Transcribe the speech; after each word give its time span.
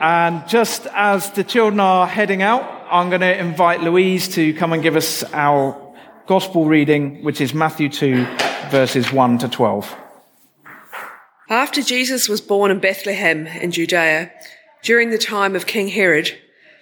And 0.00 0.48
just 0.48 0.86
as 0.94 1.30
the 1.32 1.44
children 1.44 1.78
are 1.78 2.06
heading 2.06 2.40
out, 2.40 2.62
I'm 2.90 3.10
going 3.10 3.20
to 3.20 3.38
invite 3.38 3.82
Louise 3.82 4.28
to 4.28 4.54
come 4.54 4.72
and 4.72 4.82
give 4.82 4.96
us 4.96 5.22
our 5.34 5.76
gospel 6.26 6.64
reading, 6.64 7.22
which 7.22 7.42
is 7.42 7.52
Matthew 7.52 7.90
2, 7.90 8.24
verses 8.70 9.12
1 9.12 9.38
to 9.40 9.48
12. 9.48 9.94
After 11.50 11.82
Jesus 11.82 12.30
was 12.30 12.40
born 12.40 12.70
in 12.70 12.78
Bethlehem 12.78 13.46
in 13.46 13.72
Judea, 13.72 14.32
during 14.82 15.10
the 15.10 15.18
time 15.18 15.54
of 15.54 15.66
King 15.66 15.88
Herod, 15.88 16.32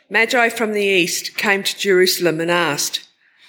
Magi 0.08 0.48
from 0.50 0.72
the 0.72 0.84
east 0.84 1.36
came 1.36 1.64
to 1.64 1.76
Jerusalem 1.76 2.40
and 2.40 2.52
asked, 2.52 3.08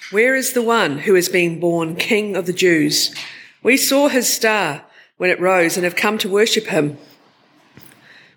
Where 0.10 0.36
is 0.36 0.54
the 0.54 0.64
one 0.64 0.98
who 0.98 1.14
has 1.14 1.30
been 1.30 1.60
born 1.60 1.96
King 1.96 2.36
of 2.36 2.48
the 2.48 2.54
Jews? 2.54 3.14
We 3.62 3.78
saw 3.78 4.08
his 4.08 4.28
star 4.28 4.84
when 5.18 5.30
it 5.30 5.40
rose 5.40 5.78
and 5.78 5.84
have 5.84 5.96
come 5.96 6.18
to 6.18 6.28
worship 6.28 6.66
him. 6.66 6.98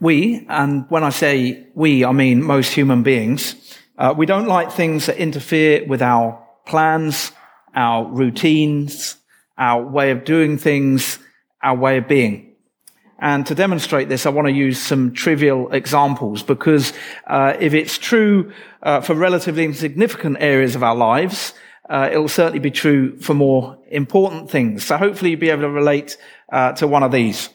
We, 0.00 0.46
and 0.48 0.84
when 0.88 1.02
I 1.02 1.10
say 1.10 1.66
we, 1.74 2.04
I 2.04 2.12
mean 2.12 2.42
most 2.42 2.72
human 2.72 3.02
beings, 3.02 3.54
uh, 3.98 4.14
we 4.16 4.26
don't 4.26 4.46
like 4.46 4.70
things 4.70 5.06
that 5.06 5.16
interfere 5.16 5.84
with 5.86 6.02
our 6.02 6.40
plans, 6.66 7.32
our 7.74 8.04
routines, 8.04 9.16
our 9.56 9.82
way 9.82 10.12
of 10.12 10.24
doing 10.24 10.56
things, 10.56 11.18
our 11.62 11.76
way 11.76 11.98
of 11.98 12.06
being. 12.06 12.54
And 13.18 13.44
to 13.46 13.54
demonstrate 13.54 14.08
this, 14.08 14.26
I 14.26 14.30
want 14.30 14.46
to 14.46 14.52
use 14.52 14.80
some 14.80 15.12
trivial 15.12 15.72
examples 15.72 16.44
because 16.44 16.92
uh, 17.26 17.54
if 17.58 17.74
it's 17.74 17.98
true 17.98 18.52
uh, 18.82 19.00
for 19.00 19.14
relatively 19.14 19.64
insignificant 19.64 20.36
areas 20.38 20.76
of 20.76 20.84
our 20.84 20.94
lives, 20.94 21.52
uh, 21.90 22.08
it 22.12 22.18
will 22.18 22.28
certainly 22.28 22.60
be 22.60 22.70
true 22.70 23.18
for 23.18 23.34
more 23.34 23.78
important 23.90 24.50
things. 24.50 24.84
So 24.84 24.96
hopefully 24.96 25.32
you'll 25.32 25.40
be 25.40 25.50
able 25.50 25.62
to 25.62 25.70
relate 25.70 26.16
uh, 26.52 26.72
to 26.74 26.86
one 26.86 27.02
of 27.02 27.10
these. 27.10 27.48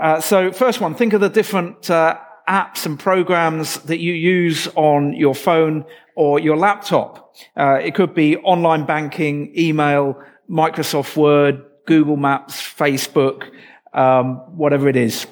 Uh, 0.00 0.20
so 0.20 0.52
first 0.52 0.80
one, 0.80 0.94
think 0.94 1.12
of 1.12 1.20
the 1.20 1.28
different 1.28 1.90
uh, 1.90 2.18
apps 2.48 2.86
and 2.86 2.98
programs 2.98 3.78
that 3.82 3.98
you 3.98 4.12
use 4.12 4.68
on 4.74 5.12
your 5.12 5.34
phone 5.34 5.84
or 6.16 6.38
your 6.38 6.56
laptop. 6.56 7.34
it 7.56 7.94
could 7.94 8.14
be 8.14 8.36
online 8.38 8.84
banking, 8.84 9.52
email, 9.56 10.22
Microsoft 10.50 11.16
Word, 11.16 11.62
Google 11.86 12.16
Maps, 12.16 12.60
Facebook, 12.60 13.50
um, 13.94 14.36
whatever 14.56 14.88
it 14.88 14.96
is. 14.96 15.26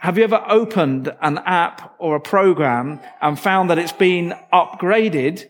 Have 0.00 0.18
you 0.18 0.24
ever 0.24 0.44
opened 0.48 1.14
an 1.22 1.38
app 1.46 1.94
or 1.98 2.16
a 2.16 2.20
program 2.20 3.00
and 3.22 3.40
found 3.40 3.70
that 3.70 3.78
it's 3.78 3.92
been 3.92 4.34
upgraded 4.52 5.48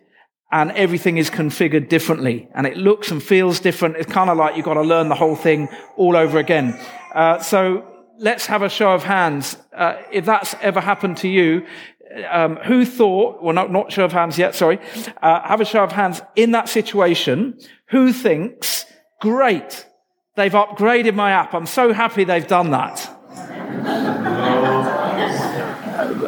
and 0.52 0.70
everything 0.72 1.18
is 1.18 1.28
configured 1.28 1.88
differently 1.88 2.48
and 2.54 2.64
it 2.66 2.76
looks 2.76 3.10
and 3.10 3.20
feels 3.20 3.58
different? 3.58 3.96
It's 3.96 4.12
kind 4.12 4.30
of 4.30 4.36
like 4.36 4.56
you've 4.56 4.64
got 4.64 4.74
to 4.74 4.82
learn 4.82 5.08
the 5.08 5.16
whole 5.16 5.34
thing 5.34 5.68
all 5.96 6.16
over 6.16 6.38
again. 6.38 6.78
Uh, 7.12 7.40
so 7.40 7.84
let's 8.18 8.46
have 8.46 8.62
a 8.62 8.68
show 8.68 8.92
of 8.92 9.02
hands. 9.02 9.56
Uh, 9.72 9.96
if 10.10 10.24
that's 10.24 10.54
ever 10.60 10.80
happened 10.80 11.16
to 11.18 11.28
you, 11.28 11.66
um, 12.30 12.56
who 12.56 12.84
thought, 12.84 13.42
well, 13.42 13.54
not, 13.54 13.72
not 13.72 13.92
show 13.92 14.04
of 14.04 14.12
hands 14.12 14.38
yet, 14.38 14.54
sorry, 14.54 14.78
uh, 15.22 15.40
have 15.42 15.60
a 15.60 15.64
show 15.64 15.82
of 15.82 15.92
hands 15.92 16.22
in 16.36 16.52
that 16.52 16.68
situation, 16.68 17.58
who 17.88 18.12
thinks, 18.12 18.86
great, 19.20 19.86
they've 20.36 20.52
upgraded 20.52 21.14
my 21.14 21.30
app. 21.30 21.54
I'm 21.54 21.66
so 21.66 21.92
happy 21.92 22.24
they've 22.24 22.46
done 22.46 22.70
that. 22.70 23.10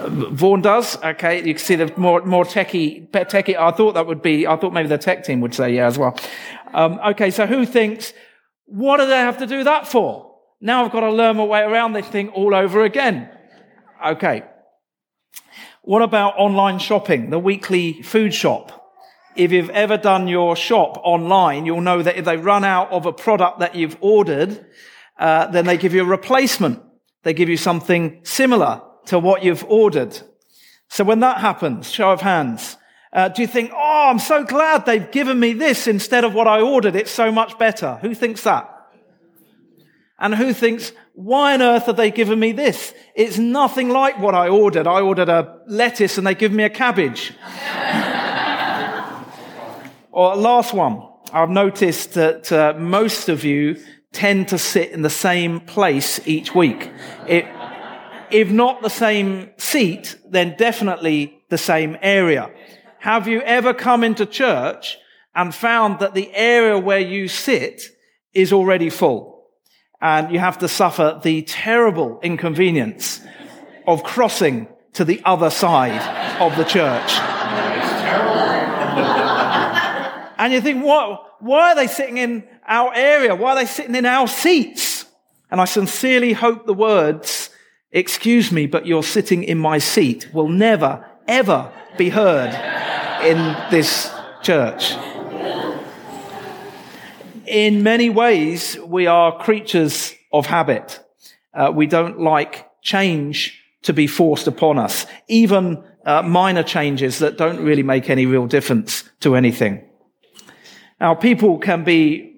Vaughan 0.09 0.63
does. 0.63 1.03
Okay, 1.03 1.39
you 1.39 1.55
can 1.55 1.59
see 1.59 1.75
the 1.75 1.93
more 1.97 2.23
more 2.25 2.45
techie, 2.45 3.11
techie. 3.11 3.57
I 3.57 3.71
thought 3.71 3.95
that 3.95 4.07
would 4.07 4.23
be. 4.23 4.47
I 4.47 4.57
thought 4.57 4.73
maybe 4.73 4.89
the 4.89 4.99
tech 4.99 5.25
team 5.25 5.41
would 5.41 5.55
say 5.55 5.75
yeah 5.75 5.87
as 5.87 5.99
well. 5.99 6.19
Um, 6.73 6.99
okay, 7.09 7.31
so 7.31 7.47
who 7.47 7.67
thinks? 7.67 8.13
What 8.67 8.99
do 8.99 9.07
they 9.07 9.19
have 9.19 9.39
to 9.39 9.47
do 9.47 9.65
that 9.65 9.87
for? 9.87 10.26
Now 10.61 10.85
I've 10.85 10.93
got 10.93 11.01
to 11.01 11.11
learn 11.11 11.37
my 11.37 11.45
way 11.45 11.61
around 11.61 11.93
this 11.93 12.07
thing 12.07 12.31
all 12.31 12.55
over 12.55 12.83
again. 12.85 13.31
Okay. 14.05 14.43
What 15.83 16.03
about 16.03 16.35
online 16.39 16.79
shopping? 16.79 17.31
The 17.31 17.39
weekly 17.39 18.03
food 18.03 18.33
shop. 18.33 18.73
If 19.37 19.53
you've 19.53 19.71
ever 19.71 19.99
done 19.99 20.29
your 20.29 20.57
shop 20.57 20.99
online, 21.05 21.67
you'll 21.67 21.83
know 21.83 22.03
that 22.03 22.17
if 22.17 22.25
they 22.25 22.39
run 22.39 22.65
out 22.65 22.91
of 22.91 23.05
a 23.05 23.13
product 23.13 23.59
that 23.59 23.75
you've 23.75 23.97
ordered, 24.01 24.67
uh, 25.19 25.47
then 25.49 25.67
they 25.67 25.77
give 25.77 25.93
you 25.93 26.03
a 26.03 26.07
replacement. 26.07 26.83
They 27.23 27.35
give 27.35 27.49
you 27.49 27.59
something 27.59 28.21
similar 28.23 28.81
to 29.07 29.19
what 29.19 29.45
you've 29.45 29.65
ordered. 29.65 30.19
So 30.89 31.05
when 31.05 31.21
that 31.21 31.39
happens, 31.39 31.91
show 31.91 32.11
of 32.11 32.23
hands, 32.23 32.79
uh, 33.13 33.29
do 33.29 33.43
you 33.43 33.49
think, 33.49 33.73
oh, 33.75 34.09
I'm 34.11 34.19
so 34.19 34.43
glad 34.43 34.87
they've 34.87 35.11
given 35.11 35.39
me 35.39 35.53
this 35.53 35.87
instead 35.87 36.25
of 36.25 36.35
what 36.35 36.47
I 36.47 36.61
ordered? 36.61 36.97
It's 36.97 37.11
so 37.11 37.31
much 37.31 37.59
better. 37.59 37.99
Who 38.03 38.15
thinks 38.15 38.43
that? 38.45 38.76
And 40.19 40.35
who 40.35 40.53
thinks, 40.53 40.93
why 41.15 41.55
on 41.55 41.63
earth 41.63 41.87
have 41.87 41.97
they 41.97 42.11
given 42.11 42.39
me 42.39 42.53
this? 42.53 42.95
It's 43.15 43.39
nothing 43.39 43.91
like 43.91 44.19
what 44.19 44.35
I 44.35 44.49
ordered. 44.49 44.87
I 44.87 45.01
ordered 45.01 45.29
a 45.29 45.61
lettuce 45.67 46.17
and 46.17 46.27
they 46.27 46.35
give 46.35 46.53
me 46.53 46.65
a 46.65 46.71
cabbage. 46.71 47.33
Or 50.17 50.35
last 50.35 50.73
one, 50.73 51.07
I've 51.31 51.51
noticed 51.51 52.15
that 52.15 52.51
uh, 52.51 52.73
most 52.79 53.29
of 53.29 53.45
you 53.45 53.77
tend 54.13 54.49
to 54.49 54.57
sit 54.57 54.93
in 54.93 55.03
the 55.03 55.11
same 55.11 55.61
place 55.61 56.27
each 56.27 56.55
week. 56.55 56.91
It, 57.29 57.45
if 58.31 58.51
not 58.51 58.81
the 58.81 58.89
same 58.89 59.51
seat, 59.59 60.17
then 60.27 60.57
definitely 60.57 61.43
the 61.51 61.59
same 61.59 61.99
area. 62.01 62.51
Have 63.01 63.29
you 63.29 63.43
ever 63.43 63.75
come 63.75 64.03
into 64.03 64.25
church 64.25 64.97
and 65.35 65.55
found 65.55 65.99
that 65.99 66.15
the 66.15 66.35
area 66.35 66.79
where 66.79 66.99
you 66.99 67.29
sit 67.29 67.83
is 68.33 68.55
already 68.55 68.89
full? 68.89 69.36
And 70.01 70.31
you 70.31 70.39
have 70.39 70.59
to 70.59 70.69
suffer 70.69 71.19
the 71.23 71.43
terrible 71.43 72.21
inconvenience 72.23 73.21
of 73.87 74.03
crossing 74.03 74.69
to 74.95 75.05
the 75.05 75.21
other 75.25 75.51
side 75.51 76.01
of 76.41 76.57
the 76.57 76.65
church. 76.65 77.13
And 80.39 80.53
you 80.53 80.61
think, 80.61 80.85
what, 80.85 81.43
why 81.43 81.73
are 81.73 81.75
they 81.75 81.87
sitting 81.87 82.19
in 82.19 82.45
our 82.67 82.93
area? 82.95 83.35
Why 83.35 83.53
are 83.53 83.57
they 83.57 83.67
sitting 83.67 83.95
in 83.95 84.07
our 84.07 84.29
seats? 84.29 85.07
And 85.51 85.61
I 85.61 85.65
sincerely 85.65 86.33
hope 86.33 86.67
the 86.67 86.75
words, 86.75 87.51
excuse 87.91 88.53
me, 88.53 88.67
but 88.67 88.87
you're 88.87 89.03
sitting 89.03 89.45
in 89.45 89.59
my 89.59 89.79
seat 89.79 90.29
will 90.33 90.49
never, 90.49 91.05
ever 91.27 91.73
be 91.97 92.11
heard 92.11 92.55
in 93.25 93.57
this 93.71 94.13
church. 94.43 94.93
In 97.47 97.85
many 97.85 98.11
ways, 98.11 98.77
we 98.81 99.07
are 99.07 99.39
creatures 99.39 100.15
of 100.33 100.47
habit. 100.47 101.01
Uh, 101.55 101.71
we 101.73 101.87
don't 101.87 102.21
like 102.21 102.69
change 102.83 103.63
to 103.83 103.93
be 103.93 104.09
forced 104.09 104.49
upon 104.49 104.79
us. 104.79 105.07
Even 105.29 105.83
uh, 106.05 106.23
minor 106.23 106.65
changes 106.65 107.21
that 107.21 107.39
don't 107.39 107.61
really 107.61 107.85
make 107.85 108.11
any 108.11 108.27
real 108.27 108.47
difference 108.47 109.05
to 109.21 109.37
anything. 109.37 109.89
Now, 111.01 111.15
people 111.15 111.59
can 111.59 111.85
be 111.85 112.35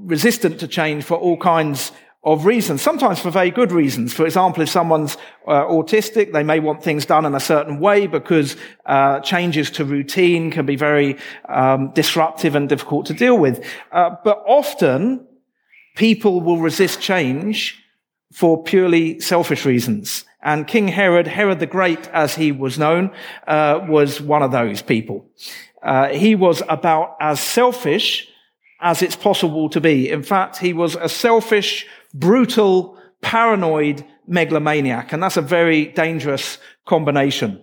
resistant 0.00 0.60
to 0.60 0.68
change 0.68 1.04
for 1.04 1.16
all 1.16 1.38
kinds 1.38 1.92
of 2.22 2.44
reasons, 2.44 2.82
sometimes 2.82 3.18
for 3.18 3.30
very 3.30 3.50
good 3.50 3.72
reasons. 3.72 4.12
For 4.12 4.26
example, 4.26 4.62
if 4.62 4.68
someone's 4.68 5.16
uh, 5.46 5.64
autistic, 5.64 6.32
they 6.32 6.42
may 6.42 6.60
want 6.60 6.82
things 6.82 7.06
done 7.06 7.24
in 7.24 7.34
a 7.34 7.40
certain 7.40 7.80
way 7.80 8.06
because 8.06 8.56
uh, 8.84 9.20
changes 9.20 9.70
to 9.72 9.84
routine 9.86 10.50
can 10.50 10.66
be 10.66 10.76
very 10.76 11.16
um, 11.48 11.92
disruptive 11.94 12.54
and 12.54 12.68
difficult 12.68 13.06
to 13.06 13.14
deal 13.14 13.38
with. 13.38 13.64
Uh, 13.90 14.16
but 14.22 14.42
often, 14.46 15.26
people 15.96 16.42
will 16.42 16.58
resist 16.58 17.00
change 17.00 17.82
for 18.32 18.62
purely 18.62 19.18
selfish 19.20 19.64
reasons. 19.64 20.24
And 20.42 20.66
King 20.66 20.88
Herod, 20.88 21.26
Herod 21.26 21.58
the 21.58 21.66
Great, 21.66 22.06
as 22.08 22.34
he 22.34 22.52
was 22.52 22.78
known, 22.78 23.12
uh, 23.46 23.80
was 23.88 24.20
one 24.20 24.42
of 24.42 24.52
those 24.52 24.82
people. 24.82 25.26
Uh, 25.82 26.08
he 26.08 26.34
was 26.34 26.62
about 26.68 27.16
as 27.20 27.40
selfish 27.40 28.28
as 28.80 29.02
it's 29.02 29.16
possible 29.16 29.68
to 29.70 29.80
be. 29.80 30.10
In 30.10 30.22
fact, 30.22 30.58
he 30.58 30.72
was 30.72 30.96
a 30.96 31.08
selfish, 31.08 31.86
brutal, 32.14 32.98
paranoid 33.20 34.04
megalomaniac, 34.26 35.12
and 35.12 35.22
that's 35.22 35.36
a 35.36 35.42
very 35.42 35.86
dangerous 35.86 36.58
combination. 36.86 37.62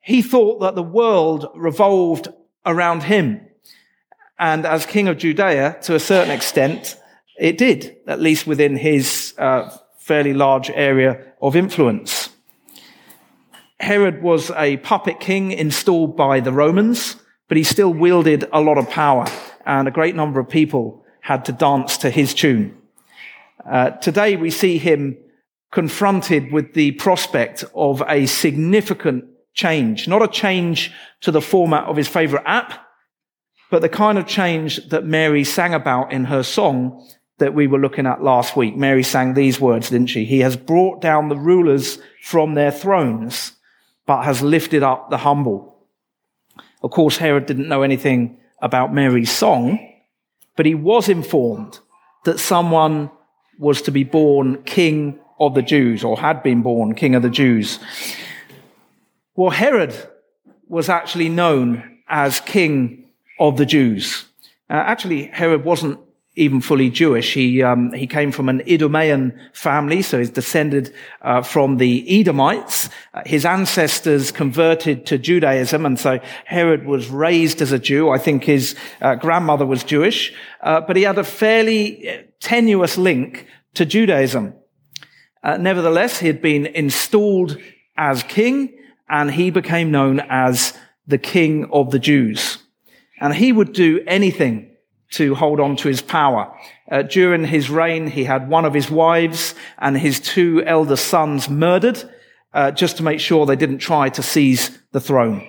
He 0.00 0.20
thought 0.20 0.60
that 0.60 0.74
the 0.74 0.82
world 0.82 1.46
revolved 1.54 2.28
around 2.66 3.04
him. 3.04 3.40
And 4.38 4.66
as 4.66 4.84
king 4.86 5.08
of 5.08 5.18
Judea, 5.18 5.78
to 5.82 5.94
a 5.94 6.00
certain 6.00 6.32
extent, 6.32 6.96
it 7.38 7.56
did, 7.58 7.96
at 8.06 8.20
least 8.20 8.46
within 8.46 8.76
his 8.76 9.34
uh, 9.38 9.70
fairly 9.98 10.34
large 10.34 10.70
area 10.70 11.32
of 11.40 11.54
influence. 11.54 12.28
Herod 13.78 14.22
was 14.22 14.50
a 14.52 14.76
puppet 14.78 15.20
king 15.20 15.52
installed 15.52 16.16
by 16.16 16.40
the 16.40 16.52
Romans, 16.52 17.16
but 17.48 17.56
he 17.56 17.64
still 17.64 17.92
wielded 17.92 18.48
a 18.52 18.60
lot 18.60 18.78
of 18.78 18.90
power, 18.90 19.26
and 19.66 19.86
a 19.86 19.92
great 19.92 20.14
number 20.14 20.40
of 20.40 20.48
people 20.48 21.04
had 21.20 21.44
to 21.44 21.52
dance 21.52 21.96
to 21.98 22.10
his 22.10 22.34
tune. 22.34 22.76
Uh, 23.68 23.90
today 23.90 24.36
we 24.36 24.50
see 24.50 24.78
him 24.78 25.16
confronted 25.70 26.52
with 26.52 26.74
the 26.74 26.92
prospect 26.92 27.64
of 27.74 28.02
a 28.08 28.26
significant 28.26 29.24
change, 29.54 30.08
not 30.08 30.22
a 30.22 30.28
change 30.28 30.92
to 31.20 31.30
the 31.30 31.40
format 31.40 31.84
of 31.84 31.96
his 31.96 32.08
favorite 32.08 32.42
app, 32.46 32.86
but 33.70 33.82
the 33.82 33.88
kind 33.88 34.18
of 34.18 34.26
change 34.26 34.88
that 34.88 35.04
Mary 35.04 35.44
sang 35.44 35.74
about 35.74 36.12
in 36.12 36.24
her 36.24 36.42
song 36.42 37.06
that 37.38 37.54
we 37.54 37.66
were 37.66 37.78
looking 37.78 38.06
at 38.06 38.22
last 38.22 38.54
week. 38.54 38.76
Mary 38.76 39.02
sang 39.02 39.34
these 39.34 39.58
words, 39.58 39.90
didn't 39.90 40.08
she? 40.08 40.24
He 40.24 40.40
has 40.40 40.56
brought 40.56 41.00
down 41.00 41.28
the 41.28 41.36
rulers 41.36 41.98
from 42.22 42.54
their 42.54 42.70
thrones, 42.70 43.52
but 44.06 44.24
has 44.24 44.42
lifted 44.42 44.82
up 44.82 45.10
the 45.10 45.18
humble. 45.18 45.86
Of 46.82 46.90
course, 46.90 47.16
Herod 47.16 47.46
didn't 47.46 47.68
know 47.68 47.82
anything 47.82 48.38
about 48.60 48.92
Mary's 48.92 49.30
song, 49.30 49.78
but 50.56 50.66
he 50.66 50.74
was 50.74 51.08
informed 51.08 51.78
that 52.24 52.38
someone 52.38 53.10
was 53.58 53.82
to 53.82 53.90
be 53.90 54.04
born 54.04 54.62
king 54.64 55.18
of 55.38 55.54
the 55.54 55.62
Jews, 55.62 56.04
or 56.04 56.18
had 56.18 56.42
been 56.42 56.62
born 56.62 56.94
king 56.94 57.14
of 57.14 57.22
the 57.22 57.30
Jews. 57.30 57.78
Well, 59.34 59.50
Herod 59.50 59.94
was 60.68 60.88
actually 60.88 61.28
known 61.28 61.98
as 62.08 62.40
king 62.40 63.10
of 63.38 63.56
the 63.56 63.66
Jews. 63.66 64.26
Uh, 64.70 64.74
actually, 64.74 65.24
Herod 65.24 65.64
wasn't 65.64 65.98
even 66.34 66.62
fully 66.62 66.88
Jewish. 66.88 67.34
He 67.34 67.62
um, 67.62 67.92
he 67.92 68.06
came 68.06 68.32
from 68.32 68.48
an 68.48 68.62
Idumean 68.66 69.38
family, 69.52 70.00
so 70.00 70.18
he's 70.18 70.30
descended 70.30 70.94
uh, 71.20 71.42
from 71.42 71.76
the 71.76 72.20
Edomites. 72.20 72.88
Uh, 73.12 73.22
his 73.26 73.44
ancestors 73.44 74.32
converted 74.32 75.04
to 75.06 75.18
Judaism, 75.18 75.84
and 75.84 75.98
so 75.98 76.20
Herod 76.46 76.86
was 76.86 77.08
raised 77.08 77.60
as 77.60 77.72
a 77.72 77.78
Jew. 77.78 78.10
I 78.10 78.18
think 78.18 78.44
his 78.44 78.74
uh, 79.02 79.14
grandmother 79.16 79.66
was 79.66 79.84
Jewish, 79.84 80.32
uh, 80.62 80.80
but 80.80 80.96
he 80.96 81.02
had 81.02 81.18
a 81.18 81.24
fairly 81.24 82.08
uh, 82.08 82.22
tenuous 82.40 82.96
link 82.96 83.46
to 83.74 83.84
Judaism. 83.84 84.54
Uh, 85.42 85.58
nevertheless, 85.58 86.18
he 86.18 86.28
had 86.28 86.40
been 86.40 86.66
installed 86.66 87.58
as 87.96 88.22
king, 88.22 88.72
and 89.10 89.30
he 89.30 89.50
became 89.50 89.90
known 89.90 90.20
as 90.30 90.72
the 91.06 91.18
King 91.18 91.68
of 91.72 91.90
the 91.90 91.98
Jews. 91.98 92.58
And 93.20 93.34
he 93.34 93.52
would 93.52 93.72
do 93.72 94.02
anything 94.06 94.71
to 95.12 95.34
hold 95.34 95.60
on 95.60 95.76
to 95.76 95.88
his 95.88 96.02
power. 96.02 96.52
Uh, 96.90 97.02
during 97.02 97.44
his 97.44 97.70
reign, 97.70 98.06
he 98.08 98.24
had 98.24 98.48
one 98.48 98.64
of 98.64 98.74
his 98.74 98.90
wives 98.90 99.54
and 99.78 99.96
his 99.96 100.20
two 100.20 100.62
elder 100.66 100.96
sons 100.96 101.48
murdered, 101.48 102.02
uh, 102.52 102.70
just 102.70 102.96
to 102.96 103.02
make 103.02 103.20
sure 103.20 103.46
they 103.46 103.56
didn't 103.56 103.78
try 103.78 104.08
to 104.08 104.22
seize 104.22 104.78
the 104.92 105.00
throne. 105.00 105.46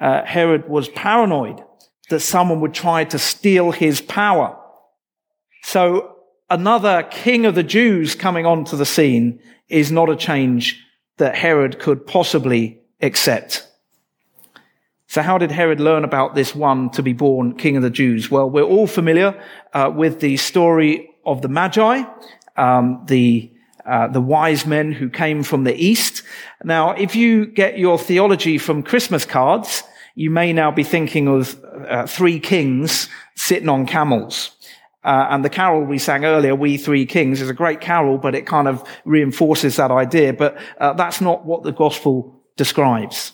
Uh, 0.00 0.24
Herod 0.24 0.68
was 0.68 0.88
paranoid 0.88 1.62
that 2.10 2.20
someone 2.20 2.60
would 2.60 2.74
try 2.74 3.04
to 3.04 3.18
steal 3.18 3.72
his 3.72 4.00
power. 4.00 4.56
So 5.62 6.16
another 6.50 7.02
king 7.04 7.46
of 7.46 7.54
the 7.54 7.62
Jews 7.62 8.14
coming 8.14 8.46
onto 8.46 8.76
the 8.76 8.86
scene 8.86 9.40
is 9.68 9.90
not 9.90 10.10
a 10.10 10.16
change 10.16 10.84
that 11.18 11.34
Herod 11.34 11.78
could 11.78 12.06
possibly 12.06 12.80
accept. 13.00 13.66
So 15.08 15.22
how 15.22 15.38
did 15.38 15.52
Herod 15.52 15.80
learn 15.80 16.04
about 16.04 16.34
this 16.34 16.54
one 16.54 16.90
to 16.90 17.02
be 17.02 17.12
born 17.12 17.56
king 17.56 17.76
of 17.76 17.82
the 17.82 17.90
Jews? 17.90 18.30
Well, 18.30 18.50
we're 18.50 18.62
all 18.62 18.86
familiar 18.86 19.40
uh, 19.72 19.92
with 19.94 20.20
the 20.20 20.36
story 20.36 21.10
of 21.24 21.42
the 21.42 21.48
Magi, 21.48 22.02
um, 22.56 23.04
the 23.06 23.52
uh, 23.86 24.08
the 24.08 24.20
wise 24.20 24.66
men 24.66 24.90
who 24.90 25.08
came 25.08 25.44
from 25.44 25.62
the 25.62 25.74
east. 25.76 26.24
Now, 26.64 26.90
if 26.90 27.14
you 27.14 27.46
get 27.46 27.78
your 27.78 28.00
theology 28.00 28.58
from 28.58 28.82
Christmas 28.82 29.24
cards, 29.24 29.84
you 30.16 30.28
may 30.28 30.52
now 30.52 30.72
be 30.72 30.82
thinking 30.82 31.28
of 31.28 31.56
uh, 31.88 32.04
three 32.04 32.40
kings 32.40 33.08
sitting 33.36 33.68
on 33.68 33.86
camels. 33.86 34.50
Uh, 35.04 35.28
and 35.30 35.44
the 35.44 35.50
carol 35.50 35.84
we 35.84 35.98
sang 35.98 36.24
earlier, 36.24 36.56
We 36.56 36.78
Three 36.78 37.06
Kings, 37.06 37.40
is 37.40 37.48
a 37.48 37.54
great 37.54 37.80
carol, 37.80 38.18
but 38.18 38.34
it 38.34 38.44
kind 38.44 38.66
of 38.66 38.82
reinforces 39.04 39.76
that 39.76 39.92
idea. 39.92 40.32
But 40.32 40.58
uh, 40.80 40.94
that's 40.94 41.20
not 41.20 41.46
what 41.46 41.62
the 41.62 41.70
gospel 41.70 42.42
describes. 42.56 43.30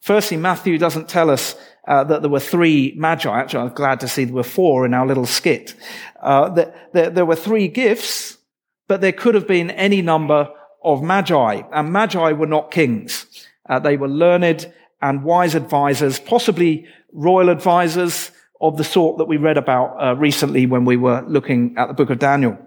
Firstly, 0.00 0.36
Matthew 0.36 0.78
doesn't 0.78 1.08
tell 1.08 1.30
us 1.30 1.56
uh, 1.86 2.04
that 2.04 2.22
there 2.22 2.30
were 2.30 2.40
three 2.40 2.94
magi. 2.96 3.30
Actually, 3.30 3.68
I'm 3.68 3.74
glad 3.74 4.00
to 4.00 4.08
see 4.08 4.24
there 4.24 4.34
were 4.34 4.42
four 4.42 4.84
in 4.84 4.94
our 4.94 5.06
little 5.06 5.26
skit. 5.26 5.74
Uh, 6.22 6.50
that 6.50 6.92
there, 6.92 7.10
there 7.10 7.26
were 7.26 7.36
three 7.36 7.68
gifts, 7.68 8.38
but 8.86 9.00
there 9.00 9.12
could 9.12 9.34
have 9.34 9.48
been 9.48 9.70
any 9.70 10.02
number 10.02 10.48
of 10.84 11.02
magi. 11.02 11.62
And 11.72 11.92
magi 11.92 12.32
were 12.32 12.46
not 12.46 12.70
kings. 12.70 13.26
Uh, 13.68 13.78
they 13.78 13.96
were 13.96 14.08
learned 14.08 14.72
and 15.00 15.22
wise 15.22 15.54
advisors, 15.54 16.18
possibly 16.18 16.86
royal 17.12 17.48
advisors 17.48 18.30
of 18.60 18.76
the 18.76 18.84
sort 18.84 19.18
that 19.18 19.26
we 19.26 19.36
read 19.36 19.56
about 19.56 19.96
uh, 20.02 20.16
recently 20.16 20.66
when 20.66 20.84
we 20.84 20.96
were 20.96 21.22
looking 21.28 21.74
at 21.78 21.86
the 21.86 21.94
book 21.94 22.10
of 22.10 22.18
Daniel. 22.18 22.58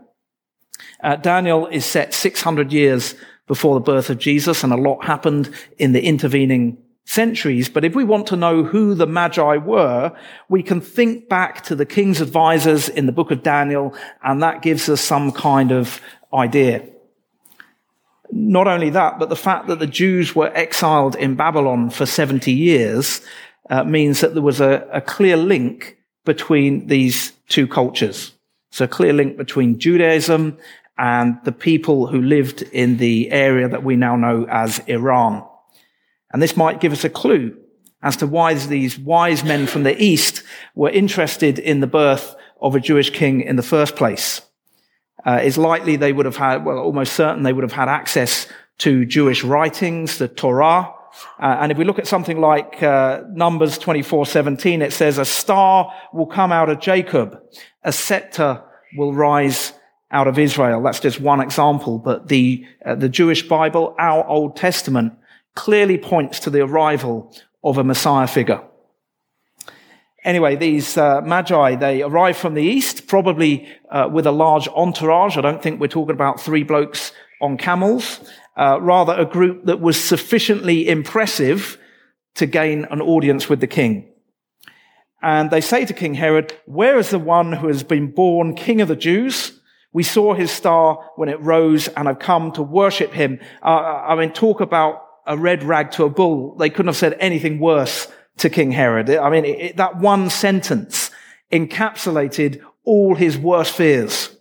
Uh, 1.03 1.15
Daniel 1.15 1.67
is 1.67 1.85
set 1.85 2.13
600 2.13 2.71
years 2.71 3.15
before 3.47 3.75
the 3.75 3.81
birth 3.81 4.09
of 4.09 4.17
Jesus, 4.17 4.63
and 4.63 4.71
a 4.71 4.77
lot 4.77 5.03
happened 5.03 5.53
in 5.77 5.91
the 5.91 6.01
intervening 6.01 6.77
centuries. 7.05 7.69
But 7.69 7.83
if 7.83 7.95
we 7.95 8.03
want 8.03 8.27
to 8.27 8.35
know 8.35 8.63
who 8.63 8.93
the 8.93 9.07
Magi 9.07 9.57
were, 9.57 10.15
we 10.49 10.63
can 10.63 10.81
think 10.81 11.27
back 11.27 11.63
to 11.65 11.75
the 11.75 11.85
king's 11.85 12.21
advisors 12.21 12.89
in 12.89 13.05
the 13.05 13.11
book 13.11 13.31
of 13.31 13.43
Daniel, 13.43 13.93
and 14.23 14.41
that 14.41 14.61
gives 14.61 14.87
us 14.87 15.01
some 15.01 15.31
kind 15.31 15.71
of 15.71 15.99
idea. 16.33 16.87
Not 18.31 18.67
only 18.67 18.89
that, 18.91 19.19
but 19.19 19.29
the 19.29 19.35
fact 19.35 19.67
that 19.67 19.79
the 19.79 19.87
Jews 19.87 20.35
were 20.35 20.55
exiled 20.55 21.15
in 21.15 21.35
Babylon 21.35 21.89
for 21.89 22.05
70 22.05 22.51
years 22.51 23.21
uh, 23.69 23.83
means 23.83 24.21
that 24.21 24.33
there 24.33 24.41
was 24.41 24.61
a, 24.61 24.87
a 24.93 25.01
clear 25.01 25.35
link 25.35 25.97
between 26.23 26.87
these 26.87 27.33
two 27.49 27.67
cultures. 27.67 28.33
So 28.71 28.85
a 28.85 28.87
clear 28.87 29.11
link 29.11 29.37
between 29.37 29.79
Judaism 29.79 30.57
and 30.97 31.37
the 31.43 31.51
people 31.51 32.07
who 32.07 32.21
lived 32.21 32.61
in 32.61 32.97
the 32.97 33.31
area 33.31 33.67
that 33.67 33.83
we 33.83 33.95
now 33.95 34.15
know 34.15 34.45
as 34.49 34.79
Iran. 34.87 35.43
And 36.33 36.41
this 36.41 36.57
might 36.57 36.79
give 36.79 36.93
us 36.93 37.03
a 37.03 37.09
clue 37.09 37.57
as 38.03 38.17
to 38.17 38.27
why 38.27 38.53
these 38.53 38.97
wise 38.97 39.43
men 39.43 39.67
from 39.67 39.83
the 39.83 40.01
East 40.01 40.43
were 40.75 40.89
interested 40.89 41.59
in 41.59 41.79
the 41.79 41.87
birth 41.87 42.35
of 42.61 42.75
a 42.75 42.79
Jewish 42.79 43.09
king 43.09 43.41
in 43.41 43.55
the 43.55 43.63
first 43.63 43.95
place. 43.95 44.41
Uh, 45.25 45.39
it's 45.41 45.57
likely 45.57 45.95
they 45.95 46.13
would 46.13 46.25
have 46.25 46.37
had, 46.37 46.65
well, 46.65 46.79
almost 46.79 47.13
certain 47.13 47.43
they 47.43 47.53
would 47.53 47.63
have 47.63 47.71
had 47.71 47.89
access 47.89 48.47
to 48.79 49.05
Jewish 49.05 49.43
writings, 49.43 50.17
the 50.17 50.27
Torah. 50.27 50.91
Uh, 51.39 51.57
and 51.59 51.71
if 51.71 51.77
we 51.77 51.85
look 51.85 51.99
at 51.99 52.07
something 52.07 52.39
like 52.39 52.81
uh, 52.81 53.21
Numbers 53.31 53.77
24:17, 53.77 54.81
it 54.81 54.93
says, 54.93 55.17
"A 55.17 55.25
star 55.25 55.93
will 56.13 56.25
come 56.25 56.51
out 56.51 56.69
of 56.69 56.79
Jacob, 56.79 57.39
a 57.83 57.91
scepter 57.91 58.63
will 58.97 59.13
rise 59.13 59.73
out 60.09 60.27
of 60.27 60.39
Israel." 60.39 60.81
That's 60.81 61.01
just 61.01 61.19
one 61.19 61.41
example, 61.41 61.99
but 61.99 62.29
the 62.29 62.65
uh, 62.83 62.95
the 62.95 63.09
Jewish 63.09 63.47
Bible, 63.47 63.93
our 63.99 64.25
Old 64.25 64.55
Testament, 64.55 65.13
clearly 65.55 65.97
points 65.97 66.39
to 66.41 66.49
the 66.49 66.61
arrival 66.61 67.35
of 67.63 67.77
a 67.77 67.83
Messiah 67.83 68.27
figure. 68.27 68.61
Anyway, 70.23 70.55
these 70.55 70.97
uh, 70.97 71.19
magi, 71.21 71.75
they 71.75 72.03
arrive 72.03 72.37
from 72.37 72.53
the 72.53 72.61
east, 72.61 73.07
probably 73.07 73.67
uh, 73.89 74.07
with 74.11 74.27
a 74.27 74.31
large 74.31 74.67
entourage. 74.69 75.35
I 75.35 75.41
don't 75.41 75.63
think 75.63 75.79
we're 75.79 75.87
talking 75.87 76.13
about 76.13 76.39
three 76.39 76.63
blokes 76.63 77.11
on 77.41 77.57
camels, 77.57 78.19
uh, 78.55 78.79
rather 78.79 79.13
a 79.13 79.25
group 79.25 79.65
that 79.65 79.81
was 79.81 79.99
sufficiently 79.99 80.87
impressive 80.87 81.79
to 82.35 82.45
gain 82.45 82.85
an 82.91 83.01
audience 83.01 83.49
with 83.49 83.61
the 83.61 83.67
king. 83.67 84.07
And 85.23 85.49
they 85.49 85.61
say 85.61 85.85
to 85.85 85.93
King 85.93 86.13
Herod, 86.13 86.53
where 86.65 86.97
is 86.97 87.09
the 87.09 87.19
one 87.19 87.53
who 87.53 87.67
has 87.67 87.83
been 87.83 88.11
born 88.11 88.55
king 88.55 88.81
of 88.81 88.87
the 88.87 88.95
Jews? 88.95 89.59
We 89.93 90.03
saw 90.03 90.33
his 90.33 90.51
star 90.51 91.11
when 91.15 91.29
it 91.29 91.41
rose 91.41 91.87
and 91.89 92.07
have 92.07 92.19
come 92.19 92.51
to 92.53 92.63
worship 92.63 93.11
him. 93.11 93.39
Uh, 93.61 94.03
I 94.07 94.15
mean, 94.15 94.31
talk 94.31 94.61
about 94.61 95.03
a 95.25 95.37
red 95.37 95.63
rag 95.63 95.91
to 95.91 96.03
a 96.03 96.09
bull. 96.09 96.55
They 96.55 96.69
couldn't 96.69 96.87
have 96.87 96.97
said 96.97 97.17
anything 97.19 97.59
worse 97.59 98.07
to 98.37 98.49
King 98.49 98.71
Herod. 98.71 99.09
I 99.09 99.29
mean, 99.29 99.45
it, 99.45 99.77
that 99.77 99.97
one 99.97 100.29
sentence 100.29 101.11
encapsulated 101.51 102.61
all 102.83 103.15
his 103.15 103.37
worst 103.37 103.75
fears. 103.75 104.35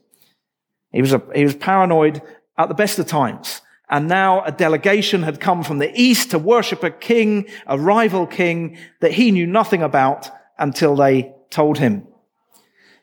He 0.93 1.01
was, 1.01 1.13
a, 1.13 1.23
he 1.35 1.45
was 1.45 1.55
paranoid 1.55 2.23
at 2.57 2.69
the 2.69 2.75
best 2.75 2.99
of 2.99 3.07
times. 3.07 3.61
And 3.89 4.09
now 4.09 4.43
a 4.45 4.53
delegation 4.53 5.25
had 5.25 5.41
come 5.41 5.65
from 5.65 5.79
the 5.79 5.93
east 6.01 6.31
to 6.31 6.39
worship 6.39 6.85
a 6.85 6.91
king, 6.91 7.49
a 7.67 7.79
rival 7.79 8.27
king 8.27 8.79
that 9.01 9.13
he 9.13 9.33
knew 9.33 9.47
nothing 9.47 9.83
about 9.83 10.31
until 10.59 10.95
they 10.95 11.35
told 11.51 11.79
him. 11.79 12.07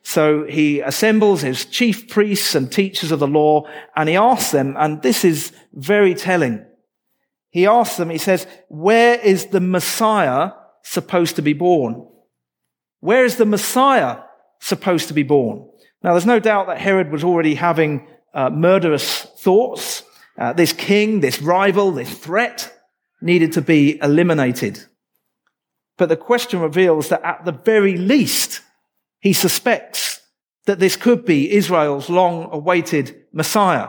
So 0.02 0.46
he 0.46 0.80
assembles 0.80 1.42
his 1.42 1.66
chief 1.66 2.08
priests 2.08 2.54
and 2.54 2.72
teachers 2.72 3.12
of 3.12 3.18
the 3.18 3.28
law 3.28 3.68
and 3.94 4.08
he 4.08 4.16
asks 4.16 4.52
them, 4.52 4.74
and 4.78 5.02
this 5.02 5.24
is 5.24 5.52
very 5.74 6.14
telling. 6.14 6.64
He 7.50 7.66
asks 7.66 7.96
them, 7.96 8.10
he 8.10 8.18
says, 8.18 8.46
where 8.68 9.18
is 9.18 9.46
the 9.46 9.60
Messiah 9.60 10.52
supposed 10.82 11.36
to 11.36 11.42
be 11.42 11.54
born? 11.54 12.06
Where 13.00 13.24
is 13.24 13.36
the 13.36 13.46
Messiah 13.46 14.18
supposed 14.60 15.08
to 15.08 15.14
be 15.14 15.22
born? 15.22 15.68
Now 16.02 16.12
there's 16.12 16.26
no 16.26 16.40
doubt 16.40 16.66
that 16.66 16.80
Herod 16.80 17.10
was 17.10 17.24
already 17.24 17.54
having 17.54 18.06
uh, 18.34 18.50
murderous 18.50 19.22
thoughts. 19.38 20.02
Uh, 20.36 20.52
this 20.52 20.72
king, 20.72 21.20
this 21.20 21.42
rival, 21.42 21.92
this 21.92 22.12
threat 22.12 22.74
needed 23.20 23.52
to 23.52 23.62
be 23.62 23.98
eliminated. 24.00 24.84
But 25.96 26.08
the 26.08 26.16
question 26.16 26.60
reveals 26.60 27.08
that 27.08 27.24
at 27.24 27.44
the 27.44 27.52
very 27.52 27.96
least, 27.96 28.60
he 29.20 29.32
suspects 29.32 30.20
that 30.66 30.78
this 30.78 30.96
could 30.96 31.24
be 31.24 31.50
Israel's 31.50 32.08
long 32.08 32.48
awaited 32.52 33.24
Messiah, 33.32 33.88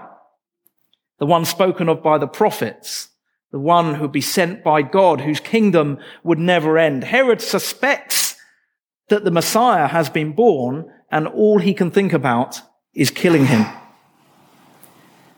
the 1.20 1.26
one 1.26 1.46
spoken 1.46 1.90
of 1.90 2.02
by 2.02 2.18
the 2.18 2.28
prophets, 2.28 3.10
the 3.52 3.60
one 3.60 3.96
who'd 3.96 4.12
be 4.12 4.22
sent 4.22 4.64
by 4.64 4.82
God, 4.82 5.22
whose 5.22 5.40
kingdom 5.40 5.98
would 6.24 6.40
never 6.40 6.78
end. 6.78 7.04
Herod 7.04 7.42
suspects 7.42 8.36
that 9.10 9.24
the 9.24 9.32
Messiah 9.32 9.88
has 9.88 10.10
been 10.10 10.34
born 10.34 10.92
and 11.12 11.28
all 11.28 11.60
he 11.60 11.74
can 11.74 11.90
think 11.90 12.14
about 12.14 12.62
is 12.94 13.10
killing 13.10 13.46
him. 13.46 13.66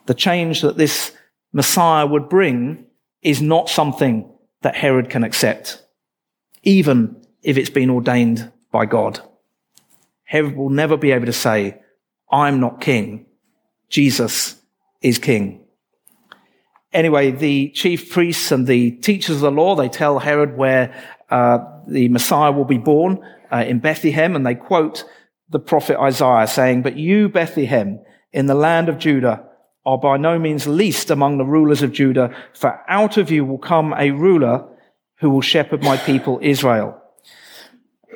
The 0.08 0.14
change 0.14 0.62
that 0.62 0.78
this 0.78 1.14
Messiah 1.54 2.06
would 2.06 2.28
bring 2.28 2.86
is 3.22 3.42
not 3.42 3.70
something 3.70 4.30
that 4.62 4.76
Herod 4.76 5.10
can 5.10 5.24
accept 5.24 5.82
even 6.64 7.26
if 7.42 7.58
it's 7.58 7.70
been 7.70 7.90
ordained 7.90 8.52
by 8.72 8.86
God. 8.86 9.20
Herod 10.24 10.56
will 10.56 10.70
never 10.70 10.98
be 10.98 11.12
able 11.12 11.26
to 11.26 11.34
say, 11.34 11.82
I'm 12.32 12.60
not 12.60 12.82
king. 12.82 13.26
Jesus 13.90 14.56
is 15.02 15.18
king. 15.20 15.61
Anyway, 16.94 17.32
the 17.32 17.70
chief 17.70 18.12
priests 18.12 18.52
and 18.52 18.68
the 18.68 18.92
teachers 18.92 19.38
of 19.38 19.42
the 19.42 19.52
law, 19.52 19.76
they 19.76 19.88
tell 19.88 20.20
Herod 20.20 20.58
where 20.58 20.94
uh, 21.30 21.60
the 21.88 22.10
Messiah 22.10 22.52
will 22.52 22.66
be 22.66 22.78
born 22.78 23.24
uh, 23.52 23.64
in 23.66 23.80
Bethlehem, 23.80 24.36
and 24.36 24.46
they 24.46 24.56
quote 24.56 25.06
the 25.50 25.60
prophet 25.60 25.98
Isaiah 26.00 26.48
saying, 26.48 26.82
But 26.82 26.98
you, 26.98 27.30
Bethlehem, 27.30 28.00
in 28.34 28.46
the 28.46 28.56
land 28.56 28.90
of 28.90 28.98
Judah, 28.98 29.44
are 29.86 29.98
by 29.98 30.18
no 30.18 30.38
means 30.38 30.68
least 30.68 31.10
among 31.10 31.38
the 31.38 31.46
rulers 31.46 31.82
of 31.82 31.92
Judah, 31.92 32.36
for 32.54 32.80
out 32.88 33.18
of 33.18 33.32
you 33.32 33.46
will 33.46 33.58
come 33.58 33.94
a 33.98 34.12
ruler 34.12 34.68
who 35.16 35.30
will 35.30 35.42
shepherd 35.42 35.84
my 35.84 35.98
people 35.98 36.40
Israel. 36.42 37.02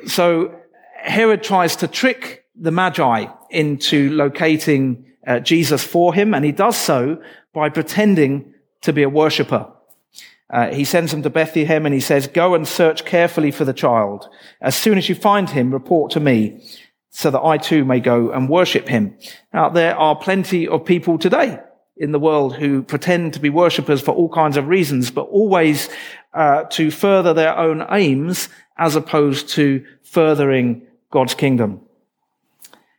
So 0.06 0.54
Herod 1.00 1.42
tries 1.42 1.76
to 1.76 1.88
trick 1.88 2.44
the 2.54 2.70
Magi 2.70 3.26
into 3.50 4.10
locating 4.10 5.06
uh, 5.26 5.40
Jesus 5.40 5.82
for 5.82 6.14
him, 6.14 6.34
and 6.34 6.44
he 6.44 6.52
does 6.52 6.76
so 6.76 7.20
by 7.52 7.68
pretending 7.68 8.52
to 8.82 8.92
be 8.92 9.02
a 9.02 9.08
worshipper. 9.08 9.70
Uh, 10.48 10.68
he 10.68 10.84
sends 10.84 11.10
them 11.10 11.22
to 11.22 11.30
Bethlehem 11.30 11.86
and 11.86 11.94
he 11.94 12.00
says, 12.00 12.28
Go 12.28 12.54
and 12.54 12.66
search 12.66 13.04
carefully 13.04 13.50
for 13.50 13.64
the 13.64 13.72
child. 13.72 14.28
As 14.60 14.76
soon 14.76 14.96
as 14.96 15.08
you 15.08 15.14
find 15.14 15.50
him, 15.50 15.72
report 15.72 16.12
to 16.12 16.20
me 16.20 16.62
so 17.10 17.30
that 17.30 17.40
I 17.40 17.56
too 17.56 17.84
may 17.84 17.98
go 17.98 18.30
and 18.30 18.48
worship 18.48 18.88
him. 18.88 19.16
Now, 19.52 19.70
there 19.70 19.96
are 19.96 20.14
plenty 20.14 20.68
of 20.68 20.84
people 20.84 21.18
today 21.18 21.58
in 21.96 22.12
the 22.12 22.18
world 22.18 22.54
who 22.54 22.82
pretend 22.82 23.32
to 23.32 23.40
be 23.40 23.48
worshippers 23.48 24.02
for 24.02 24.12
all 24.12 24.28
kinds 24.28 24.56
of 24.56 24.68
reasons, 24.68 25.10
but 25.10 25.22
always 25.22 25.88
uh, 26.34 26.64
to 26.64 26.90
further 26.90 27.32
their 27.32 27.56
own 27.56 27.86
aims 27.90 28.50
as 28.76 28.96
opposed 28.96 29.48
to 29.48 29.84
furthering 30.02 30.86
God's 31.10 31.34
kingdom. 31.34 31.80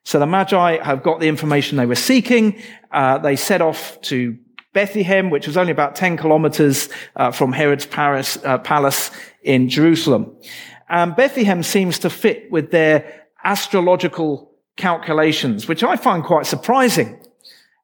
So 0.04 0.20
the 0.20 0.26
Magi 0.26 0.84
have 0.84 1.04
got 1.04 1.20
the 1.20 1.28
information 1.28 1.78
they 1.78 1.86
were 1.86 1.96
seeking. 1.96 2.62
Uh, 2.92 3.20
they 3.20 3.36
set 3.36 3.62
off 3.62 4.02
to 4.04 4.38
Bethlehem, 4.78 5.32
which 5.32 5.48
was 5.48 5.58
only 5.58 5.72
about 5.72 5.96
10 5.96 6.18
kilometers 6.18 6.88
uh, 7.16 7.32
from 7.32 7.52
Herod's 7.52 7.88
Paris, 7.88 8.38
uh, 8.46 8.60
palace 8.60 9.10
in 9.42 9.70
Jerusalem. 9.70 10.32
And 10.88 11.16
Bethlehem 11.16 11.64
seems 11.64 11.98
to 11.98 12.12
fit 12.12 12.52
with 12.52 12.70
their 12.70 13.26
astrological 13.44 14.52
calculations, 14.76 15.68
which 15.68 15.84
I 15.84 15.96
find 15.96 16.24
quite 16.24 16.46
surprising. 16.46 17.20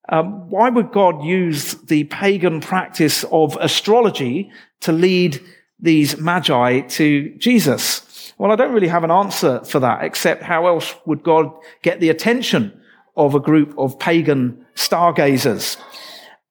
Um, 0.10 0.48
why 0.52 0.70
would 0.70 0.92
God 0.92 1.24
use 1.24 1.74
the 1.74 2.04
pagan 2.04 2.62
practice 2.62 3.24
of 3.32 3.58
astrology 3.60 4.52
to 4.82 4.92
lead 4.92 5.42
these 5.80 6.20
magi 6.20 6.82
to 6.82 7.36
Jesus? 7.40 8.34
Well, 8.38 8.52
I 8.52 8.56
don't 8.56 8.72
really 8.72 8.88
have 8.90 9.04
an 9.04 9.10
answer 9.10 9.64
for 9.64 9.80
that, 9.80 10.04
except 10.04 10.44
how 10.44 10.68
else 10.68 10.94
would 11.08 11.24
God 11.24 11.52
get 11.82 12.00
the 12.00 12.10
attention 12.10 12.80
of 13.18 13.34
a 13.34 13.40
group 13.40 13.74
of 13.80 13.98
pagan 13.98 14.64
stargazers? 14.76 15.78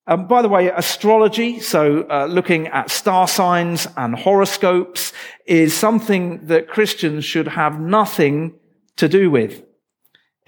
Um, 0.07 0.27
by 0.27 0.43
the 0.43 0.49
way, 0.49 0.69
astrology, 0.69 1.61
so 1.61 2.07
uh, 2.11 2.27
looking 2.27 2.67
at 2.69 2.91
star 2.91 3.29
signs 3.29 3.87
and 3.97 4.17
horoscopes, 4.17 5.13
is 5.47 5.75
something 5.75 6.47
that 6.47 6.69
Christians 6.69 7.25
should 7.25 7.47
have 7.49 7.79
nothing 7.79 8.55
to 8.97 9.09
do 9.09 9.31
with. 9.31 9.61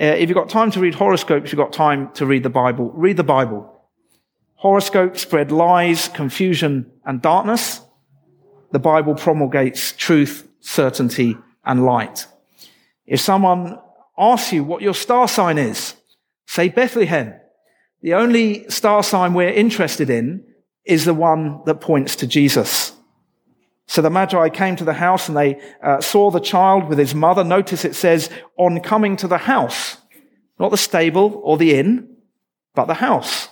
Uh, 0.00 0.06
if 0.06 0.28
you've 0.28 0.34
got 0.34 0.48
time 0.48 0.72
to 0.72 0.80
read 0.80 0.96
horoscopes, 0.96 1.52
you've 1.52 1.58
got 1.58 1.72
time 1.72 2.12
to 2.14 2.26
read 2.26 2.42
the 2.42 2.50
Bible. 2.50 2.90
Read 2.94 3.16
the 3.16 3.22
Bible. 3.22 3.70
Horoscopes 4.54 5.22
spread 5.22 5.52
lies, 5.52 6.08
confusion, 6.08 6.90
and 7.04 7.22
darkness. 7.22 7.80
The 8.72 8.80
Bible 8.80 9.14
promulgates 9.14 9.92
truth, 9.92 10.48
certainty, 10.58 11.36
and 11.64 11.84
light. 11.84 12.26
If 13.06 13.20
someone 13.20 13.78
asks 14.18 14.52
you 14.52 14.64
what 14.64 14.82
your 14.82 14.94
star 14.94 15.28
sign 15.28 15.58
is, 15.58 15.94
say 16.46 16.70
Bethlehem. 16.70 17.34
The 18.04 18.12
only 18.12 18.68
star 18.68 19.02
sign 19.02 19.32
we're 19.32 19.48
interested 19.48 20.10
in 20.10 20.44
is 20.84 21.06
the 21.06 21.14
one 21.14 21.62
that 21.64 21.76
points 21.76 22.16
to 22.16 22.26
Jesus. 22.26 22.92
So 23.86 24.02
the 24.02 24.10
Magi 24.10 24.50
came 24.50 24.76
to 24.76 24.84
the 24.84 24.92
house 24.92 25.26
and 25.26 25.34
they 25.34 25.58
uh, 25.82 26.02
saw 26.02 26.30
the 26.30 26.38
child 26.38 26.86
with 26.86 26.98
his 26.98 27.14
mother. 27.14 27.42
Notice 27.42 27.82
it 27.82 27.94
says, 27.94 28.28
on 28.58 28.80
coming 28.80 29.16
to 29.16 29.26
the 29.26 29.38
house, 29.38 29.96
not 30.60 30.70
the 30.70 30.76
stable 30.76 31.40
or 31.44 31.56
the 31.56 31.72
inn, 31.78 32.18
but 32.74 32.88
the 32.88 32.94
house. 32.94 33.48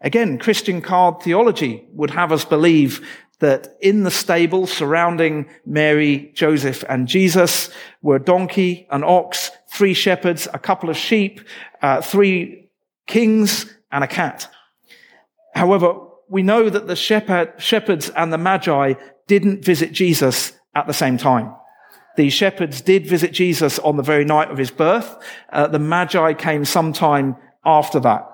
Again, 0.00 0.38
Christian 0.38 0.80
card 0.80 1.20
theology 1.20 1.88
would 1.90 2.12
have 2.12 2.30
us 2.30 2.44
believe 2.44 3.04
that 3.40 3.76
in 3.80 4.04
the 4.04 4.12
stable 4.12 4.68
surrounding 4.68 5.48
Mary, 5.66 6.30
Joseph, 6.34 6.84
and 6.88 7.08
Jesus 7.08 7.68
were 8.00 8.16
a 8.16 8.24
donkey, 8.24 8.86
an 8.92 9.02
ox, 9.02 9.50
three 9.72 9.92
shepherds, 9.92 10.46
a 10.54 10.58
couple 10.60 10.88
of 10.88 10.96
sheep, 10.96 11.40
uh, 11.82 12.00
three 12.00 12.63
kings, 13.06 13.72
and 13.92 14.02
a 14.02 14.08
cat. 14.08 14.48
However, 15.54 15.94
we 16.28 16.42
know 16.42 16.68
that 16.68 16.86
the 16.86 16.96
shepherd, 16.96 17.54
shepherds 17.58 18.10
and 18.10 18.32
the 18.32 18.38
magi 18.38 18.94
didn't 19.26 19.64
visit 19.64 19.92
Jesus 19.92 20.52
at 20.74 20.86
the 20.86 20.92
same 20.92 21.16
time. 21.16 21.54
The 22.16 22.30
shepherds 22.30 22.80
did 22.80 23.06
visit 23.06 23.32
Jesus 23.32 23.78
on 23.78 23.96
the 23.96 24.02
very 24.02 24.24
night 24.24 24.50
of 24.50 24.58
his 24.58 24.70
birth. 24.70 25.16
Uh, 25.52 25.66
the 25.66 25.78
magi 25.78 26.32
came 26.34 26.64
sometime 26.64 27.36
after 27.64 28.00
that. 28.00 28.28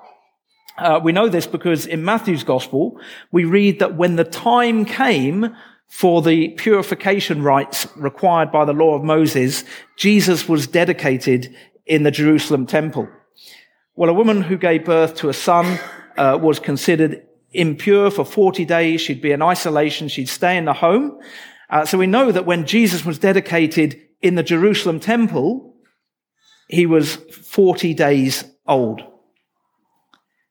Uh, 0.78 1.00
we 1.02 1.12
know 1.12 1.28
this 1.28 1.46
because 1.46 1.86
in 1.86 2.04
Matthew's 2.04 2.44
gospel, 2.44 2.98
we 3.32 3.44
read 3.44 3.78
that 3.80 3.96
when 3.96 4.16
the 4.16 4.24
time 4.24 4.84
came 4.84 5.54
for 5.88 6.22
the 6.22 6.48
purification 6.50 7.42
rites 7.42 7.86
required 7.96 8.50
by 8.52 8.64
the 8.64 8.72
law 8.72 8.94
of 8.94 9.02
Moses, 9.02 9.64
Jesus 9.96 10.48
was 10.48 10.66
dedicated 10.66 11.54
in 11.84 12.02
the 12.04 12.10
Jerusalem 12.10 12.66
temple. 12.66 13.08
Well, 14.00 14.08
a 14.08 14.14
woman 14.14 14.40
who 14.40 14.56
gave 14.56 14.86
birth 14.86 15.16
to 15.16 15.28
a 15.28 15.34
son 15.34 15.78
uh, 16.16 16.38
was 16.40 16.58
considered 16.58 17.22
impure 17.52 18.10
for 18.10 18.24
40 18.24 18.64
days. 18.64 19.02
She'd 19.02 19.20
be 19.20 19.30
in 19.30 19.42
isolation. 19.42 20.08
She'd 20.08 20.30
stay 20.30 20.56
in 20.56 20.64
the 20.64 20.72
home. 20.72 21.20
Uh, 21.68 21.84
so 21.84 21.98
we 21.98 22.06
know 22.06 22.32
that 22.32 22.46
when 22.46 22.64
Jesus 22.64 23.04
was 23.04 23.18
dedicated 23.18 24.00
in 24.22 24.36
the 24.36 24.42
Jerusalem 24.42 25.00
temple, 25.00 25.76
he 26.66 26.86
was 26.86 27.16
40 27.16 27.92
days 27.92 28.42
old. 28.66 29.02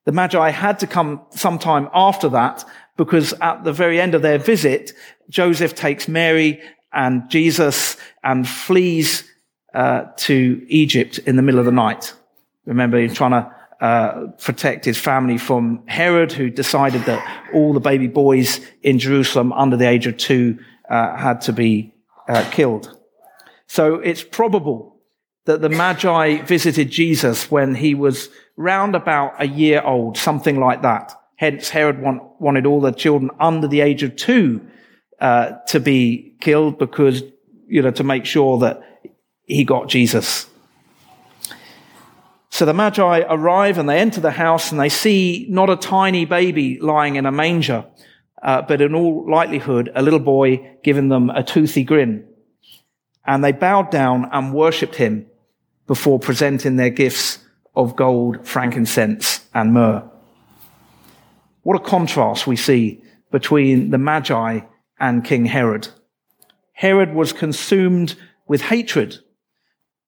The 0.06 0.12
Magi 0.12 0.52
had 0.52 0.78
to 0.82 0.86
come 0.86 1.26
sometime 1.32 1.90
after 1.92 2.30
that, 2.30 2.64
because 2.98 3.34
at 3.42 3.64
the 3.64 3.74
very 3.74 4.00
end 4.00 4.14
of 4.14 4.22
their 4.22 4.38
visit, 4.38 4.94
Joseph 5.28 5.74
takes 5.74 6.08
Mary 6.08 6.62
and 6.94 7.28
Jesus 7.32 7.98
and 8.24 8.48
flees 8.48 9.24
uh, 9.74 10.04
to 10.18 10.64
Egypt 10.68 11.18
in 11.18 11.36
the 11.36 11.42
middle 11.42 11.60
of 11.60 11.66
the 11.66 11.72
night. 11.72 12.14
Remember, 12.70 13.00
he's 13.00 13.16
trying 13.16 13.32
to 13.32 13.52
uh, 13.82 14.28
protect 14.38 14.86
his 14.86 14.98
family 14.98 15.40
from 15.40 15.84
Herod, 15.88 16.32
who 16.32 16.52
decided 16.52 17.04
that 17.06 17.50
all 17.52 17.74
the 17.74 17.80
baby 17.80 18.06
boys 18.06 18.62
in 18.84 19.00
Jerusalem 19.00 19.52
under 19.54 19.76
the 19.76 19.88
age 19.88 20.06
of 20.06 20.18
two 20.18 20.60
uh, 20.88 21.18
had 21.18 21.42
to 21.42 21.54
be 21.54 21.94
uh, 22.28 22.48
killed. 22.52 22.96
So 23.66 23.96
it's 23.96 24.24
probable 24.24 25.02
that 25.46 25.62
the 25.62 25.70
Magi 25.70 26.44
visited 26.44 26.92
Jesus 26.92 27.50
when 27.50 27.74
he 27.74 27.96
was 27.96 28.30
round 28.56 28.96
about 28.96 29.34
a 29.42 29.48
year 29.48 29.82
old, 29.82 30.16
something 30.16 30.60
like 30.60 30.84
that. 30.84 31.14
Hence, 31.38 31.70
Herod 31.70 32.02
want, 32.02 32.22
wanted 32.40 32.68
all 32.68 32.82
the 32.82 32.92
children 32.92 33.32
under 33.40 33.68
the 33.68 33.82
age 33.82 34.04
of 34.04 34.16
two 34.16 34.62
uh, 35.20 35.54
to 35.70 35.80
be 35.80 36.36
killed 36.40 36.78
because, 36.78 37.24
you 37.68 37.82
know, 37.82 37.92
to 37.92 38.04
make 38.04 38.26
sure 38.26 38.60
that 38.60 38.82
he 39.46 39.64
got 39.64 39.88
Jesus. 39.88 40.49
So 42.60 42.66
the 42.66 42.74
Magi 42.74 43.20
arrive 43.30 43.78
and 43.78 43.88
they 43.88 44.00
enter 44.00 44.20
the 44.20 44.32
house 44.32 44.70
and 44.70 44.82
they 44.82 44.90
see 44.90 45.46
not 45.50 45.70
a 45.70 45.78
tiny 45.78 46.26
baby 46.26 46.78
lying 46.82 47.16
in 47.16 47.26
a 47.26 47.32
manger, 47.32 47.86
uh, 48.44 48.64
but 48.64 48.82
in 48.82 48.94
all 48.94 49.32
likelihood, 49.32 49.90
a 49.96 50.02
little 50.02 50.20
boy 50.20 50.76
giving 50.84 51.08
them 51.08 51.30
a 51.30 51.42
toothy 51.42 51.86
grin. 51.86 52.28
And 53.26 53.42
they 53.46 53.54
bowed 53.54 53.92
down 53.92 54.28
and 54.34 54.54
worshipped 54.54 54.96
him 54.96 55.28
before 55.88 56.20
presenting 56.20 56.76
their 56.76 56.90
gifts 56.90 57.40
of 57.78 57.96
gold, 57.96 58.46
frankincense, 58.46 59.48
and 59.54 59.74
myrrh. 59.74 60.04
What 61.62 61.80
a 61.80 61.90
contrast 61.90 62.46
we 62.46 62.58
see 62.58 63.02
between 63.32 63.92
the 63.92 63.98
Magi 63.98 64.60
and 65.00 65.24
King 65.24 65.46
Herod. 65.46 65.88
Herod 66.74 67.14
was 67.14 67.32
consumed 67.32 68.16
with 68.50 68.64
hatred 68.64 69.20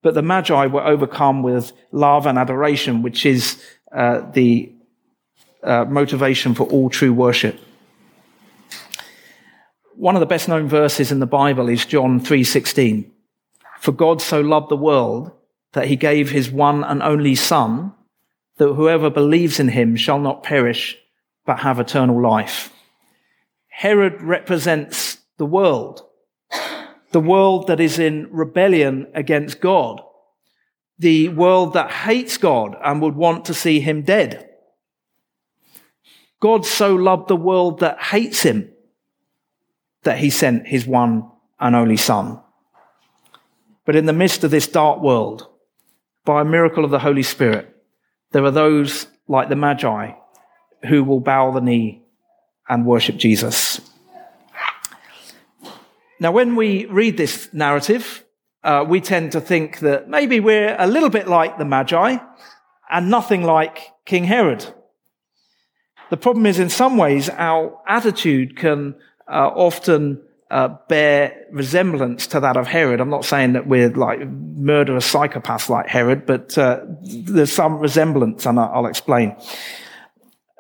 but 0.01 0.13
the 0.13 0.21
Magi 0.21 0.65
were 0.67 0.85
overcome 0.85 1.43
with 1.43 1.73
love 1.91 2.25
and 2.25 2.37
adoration, 2.37 3.01
which 3.01 3.25
is 3.25 3.61
uh, 3.91 4.21
the 4.31 4.71
uh, 5.63 5.85
motivation 5.85 6.55
for 6.55 6.63
all 6.67 6.89
true 6.89 7.13
worship. 7.13 7.59
One 9.95 10.15
of 10.15 10.19
the 10.19 10.25
best 10.25 10.47
known 10.47 10.67
verses 10.67 11.11
in 11.11 11.19
the 11.19 11.27
Bible 11.27 11.69
is 11.69 11.85
John 11.85 12.19
3:16. 12.19 13.05
For 13.79 13.91
God 13.91 14.21
so 14.21 14.41
loved 14.41 14.69
the 14.69 14.75
world 14.75 15.31
that 15.73 15.87
he 15.87 15.95
gave 15.95 16.31
his 16.31 16.51
one 16.51 16.83
and 16.83 17.01
only 17.01 17.35
son 17.35 17.93
that 18.57 18.73
whoever 18.73 19.09
believes 19.09 19.59
in 19.59 19.69
him 19.69 19.95
shall 19.95 20.19
not 20.19 20.43
perish 20.43 20.97
but 21.45 21.59
have 21.59 21.79
eternal 21.79 22.21
life. 22.21 22.73
Herod 23.69 24.21
represents 24.21 25.17
the 25.37 25.45
world 25.45 26.03
the 27.11 27.19
world 27.19 27.67
that 27.67 27.79
is 27.79 27.99
in 27.99 28.27
rebellion 28.31 29.07
against 29.13 29.61
God, 29.61 30.01
the 30.97 31.29
world 31.29 31.73
that 31.73 31.91
hates 31.91 32.37
God 32.37 32.75
and 32.83 33.01
would 33.01 33.15
want 33.15 33.45
to 33.45 33.53
see 33.53 33.79
him 33.79 34.03
dead. 34.03 34.47
God 36.39 36.65
so 36.65 36.95
loved 36.95 37.27
the 37.27 37.35
world 37.35 37.79
that 37.79 38.01
hates 38.01 38.41
him 38.41 38.71
that 40.03 40.17
he 40.17 40.29
sent 40.29 40.67
his 40.67 40.87
one 40.87 41.29
and 41.59 41.75
only 41.75 41.97
son. 41.97 42.39
But 43.85 43.95
in 43.95 44.05
the 44.05 44.13
midst 44.13 44.43
of 44.43 44.51
this 44.51 44.67
dark 44.67 45.01
world, 45.01 45.47
by 46.25 46.41
a 46.41 46.45
miracle 46.45 46.85
of 46.85 46.91
the 46.91 46.99
Holy 46.99 47.23
Spirit, 47.23 47.75
there 48.31 48.43
are 48.45 48.51
those 48.51 49.07
like 49.27 49.49
the 49.49 49.55
Magi 49.55 50.13
who 50.87 51.03
will 51.03 51.19
bow 51.19 51.51
the 51.51 51.61
knee 51.61 52.03
and 52.69 52.85
worship 52.85 53.17
Jesus. 53.17 53.81
Now, 56.21 56.31
when 56.31 56.55
we 56.55 56.85
read 56.85 57.17
this 57.17 57.51
narrative, 57.51 58.23
uh, 58.63 58.85
we 58.87 59.01
tend 59.01 59.31
to 59.31 59.41
think 59.41 59.79
that 59.79 60.07
maybe 60.07 60.39
we're 60.39 60.75
a 60.77 60.85
little 60.85 61.09
bit 61.09 61.27
like 61.27 61.57
the 61.57 61.65
Magi 61.65 62.19
and 62.91 63.09
nothing 63.09 63.41
like 63.41 63.89
King 64.05 64.25
Herod. 64.25 64.63
The 66.11 66.17
problem 66.17 66.45
is, 66.45 66.59
in 66.59 66.69
some 66.69 66.95
ways, 66.95 67.27
our 67.27 67.75
attitude 67.87 68.55
can 68.55 68.93
uh, 69.27 69.47
often 69.47 70.21
uh, 70.51 70.67
bear 70.87 71.47
resemblance 71.51 72.27
to 72.27 72.39
that 72.39 72.55
of 72.55 72.67
Herod. 72.67 73.01
I'm 73.01 73.09
not 73.09 73.25
saying 73.25 73.53
that 73.53 73.65
we're 73.65 73.89
like 73.89 74.19
murderous 74.27 75.11
psychopaths 75.11 75.69
like 75.69 75.87
Herod, 75.87 76.27
but 76.27 76.55
uh, 76.55 76.81
there's 77.01 77.51
some 77.51 77.79
resemblance, 77.79 78.45
and 78.45 78.59
I'll 78.59 78.85
explain. 78.85 79.35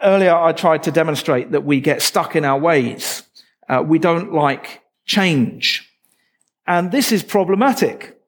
Earlier, 0.01 0.33
I 0.33 0.53
tried 0.53 0.81
to 0.83 0.91
demonstrate 0.91 1.51
that 1.51 1.65
we 1.65 1.81
get 1.81 2.01
stuck 2.01 2.35
in 2.35 2.45
our 2.45 2.57
ways. 2.57 3.21
Uh, 3.69 3.83
we 3.85 3.99
don't 3.99 4.33
like 4.33 4.80
change. 5.05 5.87
And 6.67 6.91
this 6.91 7.11
is 7.11 7.23
problematic 7.23 8.19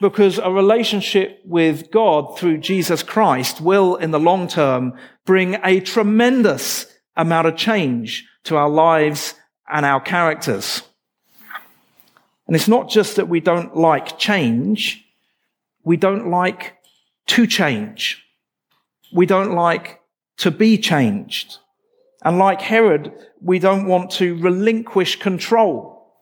because 0.00 0.38
a 0.38 0.50
relationship 0.50 1.40
with 1.44 1.90
God 1.90 2.38
through 2.38 2.58
Jesus 2.58 3.02
Christ 3.02 3.60
will, 3.60 3.96
in 3.96 4.10
the 4.10 4.20
long 4.20 4.48
term, 4.48 4.94
bring 5.24 5.58
a 5.64 5.80
tremendous 5.80 6.86
amount 7.16 7.46
of 7.46 7.56
change 7.56 8.26
to 8.44 8.56
our 8.56 8.68
lives 8.68 9.34
and 9.70 9.86
our 9.86 10.00
characters. 10.00 10.82
And 12.46 12.56
it's 12.56 12.68
not 12.68 12.90
just 12.90 13.16
that 13.16 13.28
we 13.28 13.40
don't 13.40 13.76
like 13.76 14.18
change, 14.18 15.04
we 15.84 15.96
don't 15.96 16.28
like 16.28 16.76
to 17.28 17.46
change. 17.46 18.22
We 19.12 19.26
don't 19.26 19.54
like 19.54 20.00
to 20.38 20.50
be 20.50 20.78
changed. 20.78 21.58
And 22.24 22.38
like 22.38 22.60
Herod, 22.60 23.12
we 23.40 23.58
don't 23.58 23.86
want 23.86 24.10
to 24.12 24.36
relinquish 24.36 25.16
control. 25.16 26.14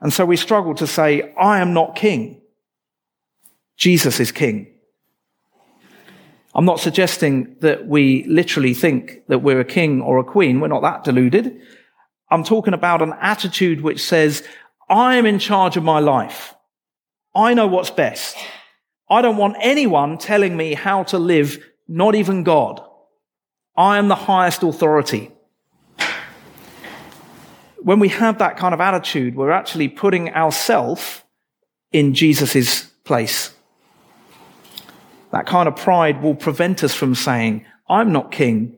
And 0.00 0.12
so 0.12 0.26
we 0.26 0.36
struggle 0.36 0.74
to 0.74 0.86
say, 0.86 1.32
I 1.34 1.60
am 1.60 1.72
not 1.72 1.96
king. 1.96 2.42
Jesus 3.76 4.20
is 4.20 4.32
king. 4.32 4.68
I'm 6.54 6.64
not 6.64 6.80
suggesting 6.80 7.56
that 7.60 7.86
we 7.86 8.24
literally 8.24 8.72
think 8.72 9.26
that 9.28 9.40
we're 9.40 9.60
a 9.60 9.64
king 9.64 10.00
or 10.00 10.18
a 10.18 10.24
queen. 10.24 10.60
We're 10.60 10.68
not 10.68 10.82
that 10.82 11.04
deluded. 11.04 11.60
I'm 12.30 12.44
talking 12.44 12.74
about 12.74 13.02
an 13.02 13.14
attitude 13.20 13.82
which 13.82 14.02
says, 14.02 14.42
I 14.88 15.16
am 15.16 15.26
in 15.26 15.38
charge 15.38 15.76
of 15.76 15.84
my 15.84 16.00
life. 16.00 16.54
I 17.34 17.52
know 17.54 17.66
what's 17.66 17.90
best. 17.90 18.36
I 19.08 19.20
don't 19.22 19.36
want 19.36 19.56
anyone 19.60 20.18
telling 20.18 20.56
me 20.56 20.74
how 20.74 21.02
to 21.04 21.18
live, 21.18 21.62
not 21.86 22.14
even 22.14 22.42
God. 22.42 22.82
I 23.76 23.98
am 23.98 24.08
the 24.08 24.14
highest 24.14 24.62
authority. 24.62 25.32
When 27.78 28.00
we 28.00 28.08
have 28.08 28.38
that 28.38 28.56
kind 28.56 28.74
of 28.74 28.80
attitude, 28.80 29.36
we're 29.36 29.50
actually 29.50 29.88
putting 29.88 30.34
ourselves 30.34 31.22
in 31.92 32.14
Jesus' 32.14 32.84
place. 33.04 33.54
That 35.30 35.46
kind 35.46 35.68
of 35.68 35.76
pride 35.76 36.22
will 36.22 36.34
prevent 36.34 36.82
us 36.82 36.94
from 36.94 37.14
saying, 37.14 37.66
I'm 37.88 38.12
not 38.12 38.32
king. 38.32 38.76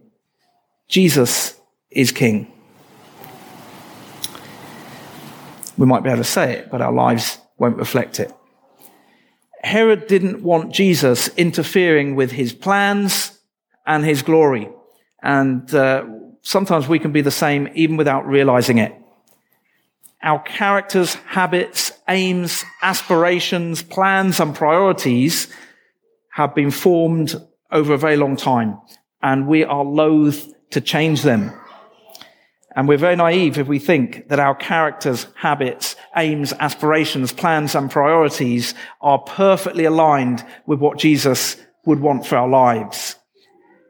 Jesus 0.89 1.59
is 1.91 2.13
king. 2.13 2.53
We 5.77 5.87
might 5.87 6.03
be 6.03 6.11
able 6.11 6.19
to 6.19 6.25
say 6.25 6.55
it, 6.55 6.71
but 6.71 6.83
our 6.83 6.93
lives 6.93 7.39
won't 7.57 7.77
reflect 7.77 8.19
it. 8.19 8.35
Herod 9.63 10.07
didn't 10.07 10.43
want 10.43 10.75
Jesus 10.75 11.29
interfering 11.37 12.15
with 12.15 12.33
his 12.33 12.53
plans 12.53 13.39
and 13.87 14.05
his 14.05 14.23
glory. 14.23 14.69
And 15.23 15.73
uh, 15.75 16.05
sometimes 16.43 16.89
we 16.89 16.99
can 16.99 17.13
be 17.13 17.21
the 17.21 17.31
same 17.31 17.69
even 17.75 17.97
without 17.97 18.27
realizing 18.27 18.79
it. 18.79 18.95
Our 20.23 20.41
characters, 20.43 21.15
habits, 21.15 21.93
aims, 22.09 22.65
aspirations, 22.83 23.83
plans, 23.83 24.41
and 24.41 24.55
priorities 24.55 25.49
have 26.31 26.55
been 26.55 26.71
formed 26.71 27.35
over 27.71 27.95
a 27.95 27.99
very 27.99 28.17
long 28.17 28.37
time, 28.37 28.81
and 29.23 29.47
we 29.47 29.65
are 29.65 29.85
loath 29.85 30.53
to 30.71 30.81
change 30.81 31.23
them. 31.23 31.53
And 32.75 32.87
we're 32.87 32.99
very 32.99 33.17
naive 33.17 33.59
if 33.59 33.67
we 33.67 33.79
think 33.79 34.29
that 34.29 34.39
our 34.39 34.55
characters, 34.55 35.27
habits, 35.35 35.97
aims, 36.17 36.53
aspirations, 36.53 37.33
plans, 37.33 37.75
and 37.75 37.91
priorities 37.91 38.75
are 39.01 39.19
perfectly 39.19 39.85
aligned 39.85 40.45
with 40.67 40.79
what 40.79 40.99
Jesus 40.99 41.57
would 41.85 42.01
want 42.01 42.27
for 42.27 42.37
our 42.37 42.49
lives. 42.49 43.18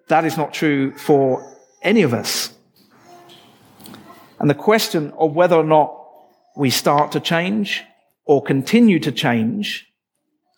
That 0.09 0.25
is 0.25 0.37
not 0.37 0.55
true 0.55 0.97
for 0.97 1.57
any 1.83 2.03
of 2.03 2.15
us. 2.15 2.53
And 4.39 4.49
the 4.49 4.55
question 4.55 5.13
of 5.19 5.35
whether 5.35 5.57
or 5.57 5.65
not 5.65 5.95
we 6.57 6.71
start 6.71 7.13
to 7.13 7.21
change 7.21 7.83
or 8.25 8.43
continue 8.43 8.99
to 9.01 9.13
change 9.13 9.87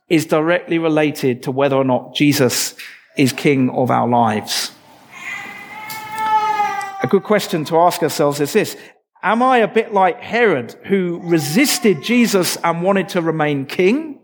is 0.08 0.26
directly 0.26 0.78
related 0.78 1.42
to 1.44 1.50
whether 1.50 1.76
or 1.76 1.84
not 1.84 2.14
Jesus 2.14 2.74
is 3.16 3.32
king 3.32 3.70
of 3.70 3.90
our 3.90 4.08
lives. 4.08 4.72
A 7.02 7.06
good 7.08 7.22
question 7.22 7.64
to 7.66 7.78
ask 7.78 8.02
ourselves 8.02 8.40
is 8.40 8.52
this. 8.52 8.76
Am 9.22 9.42
I 9.42 9.58
a 9.58 9.68
bit 9.68 9.92
like 9.92 10.20
Herod 10.20 10.74
who 10.84 11.20
resisted 11.22 12.02
Jesus 12.02 12.56
and 12.62 12.82
wanted 12.82 13.10
to 13.10 13.22
remain 13.22 13.66
king? 13.66 14.20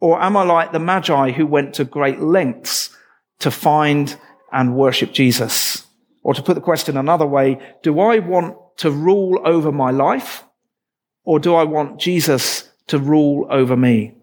Or 0.00 0.20
am 0.22 0.36
I 0.36 0.44
like 0.44 0.72
the 0.72 0.78
Magi 0.78 1.32
who 1.32 1.46
went 1.46 1.74
to 1.74 1.84
great 1.84 2.20
lengths 2.20 2.96
to 3.40 3.50
find 3.50 4.16
and 4.52 4.76
worship 4.76 5.12
Jesus? 5.12 5.86
Or 6.22 6.34
to 6.34 6.42
put 6.42 6.54
the 6.54 6.60
question 6.60 6.96
another 6.96 7.26
way, 7.26 7.58
do 7.82 8.00
I 8.00 8.18
want 8.18 8.56
to 8.78 8.90
rule 8.90 9.40
over 9.44 9.72
my 9.72 9.90
life 9.90 10.44
or 11.24 11.38
do 11.38 11.54
I 11.54 11.64
want 11.64 12.00
Jesus 12.00 12.68
to 12.88 12.98
rule 12.98 13.46
over 13.50 13.76
me? 13.76 14.14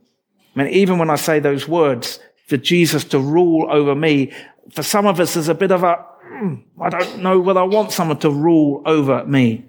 I 0.55 0.63
mean, 0.63 0.73
even 0.73 0.97
when 0.97 1.09
I 1.09 1.15
say 1.15 1.39
those 1.39 1.67
words, 1.67 2.19
for 2.47 2.57
Jesus 2.57 3.03
to 3.05 3.19
rule 3.19 3.67
over 3.71 3.95
me, 3.95 4.31
for 4.71 4.83
some 4.83 5.05
of 5.05 5.19
us, 5.19 5.33
there's 5.33 5.47
a 5.47 5.55
bit 5.55 5.71
of 5.71 5.83
a, 5.83 6.05
mm, 6.25 6.63
I 6.81 6.89
don't 6.89 7.19
know 7.19 7.39
whether 7.39 7.59
I 7.59 7.63
want 7.63 7.91
someone 7.91 8.19
to 8.19 8.29
rule 8.29 8.81
over 8.85 9.25
me. 9.25 9.65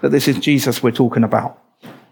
But 0.00 0.10
this 0.10 0.28
is 0.28 0.38
Jesus 0.38 0.82
we're 0.82 0.90
talking 0.90 1.24
about, 1.24 1.62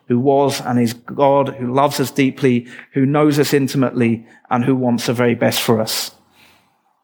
who 0.07 0.19
was 0.19 0.61
and 0.61 0.79
is 0.79 0.93
God, 0.93 1.51
who 1.51 1.73
loves 1.73 2.01
us 2.01 2.11
deeply, 2.11 2.67
who 2.93 3.07
knows 3.07 3.39
us 3.39 3.55
intimately, 3.55 4.27
and 4.51 4.65
who 4.65 4.75
wants 4.75 5.07
the 5.07 5.13
very 5.13 5.35
best 5.35 5.61
for 5.61 5.81
us. 5.81 6.11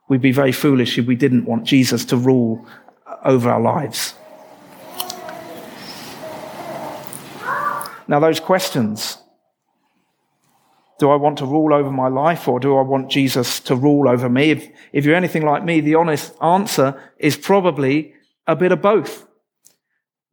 We'd 0.08 0.20
be 0.20 0.32
very 0.32 0.52
foolish 0.52 0.98
if 0.98 1.06
we 1.06 1.16
didn't 1.16 1.44
want 1.44 1.64
Jesus 1.64 2.04
to 2.06 2.16
rule 2.16 2.66
over 3.24 3.50
our 3.50 3.60
lives. 3.60 4.14
Now, 8.08 8.18
those 8.18 8.40
questions 8.40 9.18
do 11.00 11.10
I 11.10 11.16
want 11.16 11.38
to 11.38 11.46
rule 11.46 11.72
over 11.72 11.90
my 11.90 12.08
life 12.08 12.46
or 12.46 12.60
do 12.60 12.76
I 12.76 12.82
want 12.82 13.10
Jesus 13.10 13.58
to 13.60 13.74
rule 13.74 14.06
over 14.06 14.28
me? 14.28 14.50
If, 14.50 14.68
if 14.92 15.06
you're 15.06 15.14
anything 15.14 15.46
like 15.46 15.64
me, 15.64 15.80
the 15.80 15.94
honest 15.94 16.34
answer 16.42 17.00
is 17.18 17.38
probably 17.38 18.12
a 18.46 18.54
bit 18.54 18.70
of 18.70 18.82
both. 18.82 19.26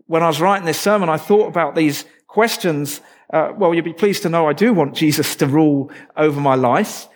When 0.08 0.24
I 0.24 0.28
was 0.28 0.42
writing 0.42 0.66
this 0.66 0.80
sermon, 0.80 1.08
I 1.08 1.18
thought 1.18 1.48
about 1.48 1.76
these 1.76 2.04
questions. 2.28 3.02
Uh, 3.32 3.54
well, 3.58 3.74
you'll 3.74 3.84
be 3.84 3.94
pleased 3.94 4.24
to 4.24 4.30
know 4.30 4.48
I 4.48 4.54
do 4.54 4.74
want 4.74 4.96
Jesus 4.96 5.36
to 5.38 5.48
rule 5.48 5.92
over 6.16 6.40
my 6.40 6.56
life. 6.56 7.08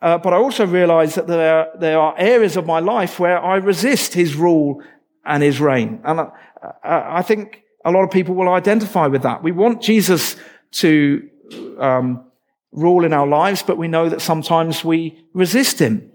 Uh, 0.00 0.18
but 0.18 0.32
I 0.32 0.36
also 0.36 0.66
realize 0.66 1.16
that 1.16 1.26
there, 1.26 1.68
there 1.78 1.98
are 1.98 2.14
areas 2.16 2.56
of 2.56 2.66
my 2.66 2.78
life 2.78 3.18
where 3.18 3.42
I 3.42 3.56
resist 3.56 4.14
his 4.14 4.36
rule 4.36 4.82
and 5.24 5.42
his 5.42 5.60
reign. 5.60 6.00
And 6.04 6.20
I, 6.20 6.30
I 6.84 7.22
think 7.22 7.64
a 7.84 7.90
lot 7.90 8.04
of 8.04 8.10
people 8.10 8.34
will 8.34 8.48
identify 8.48 9.06
with 9.06 9.22
that. 9.22 9.42
We 9.42 9.52
want 9.52 9.82
Jesus 9.82 10.36
to 10.72 11.28
um, 11.78 12.24
rule 12.72 13.04
in 13.04 13.12
our 13.12 13.26
lives, 13.26 13.62
but 13.62 13.78
we 13.78 13.88
know 13.88 14.08
that 14.08 14.20
sometimes 14.20 14.84
we 14.84 15.24
resist 15.32 15.80
him. 15.80 16.12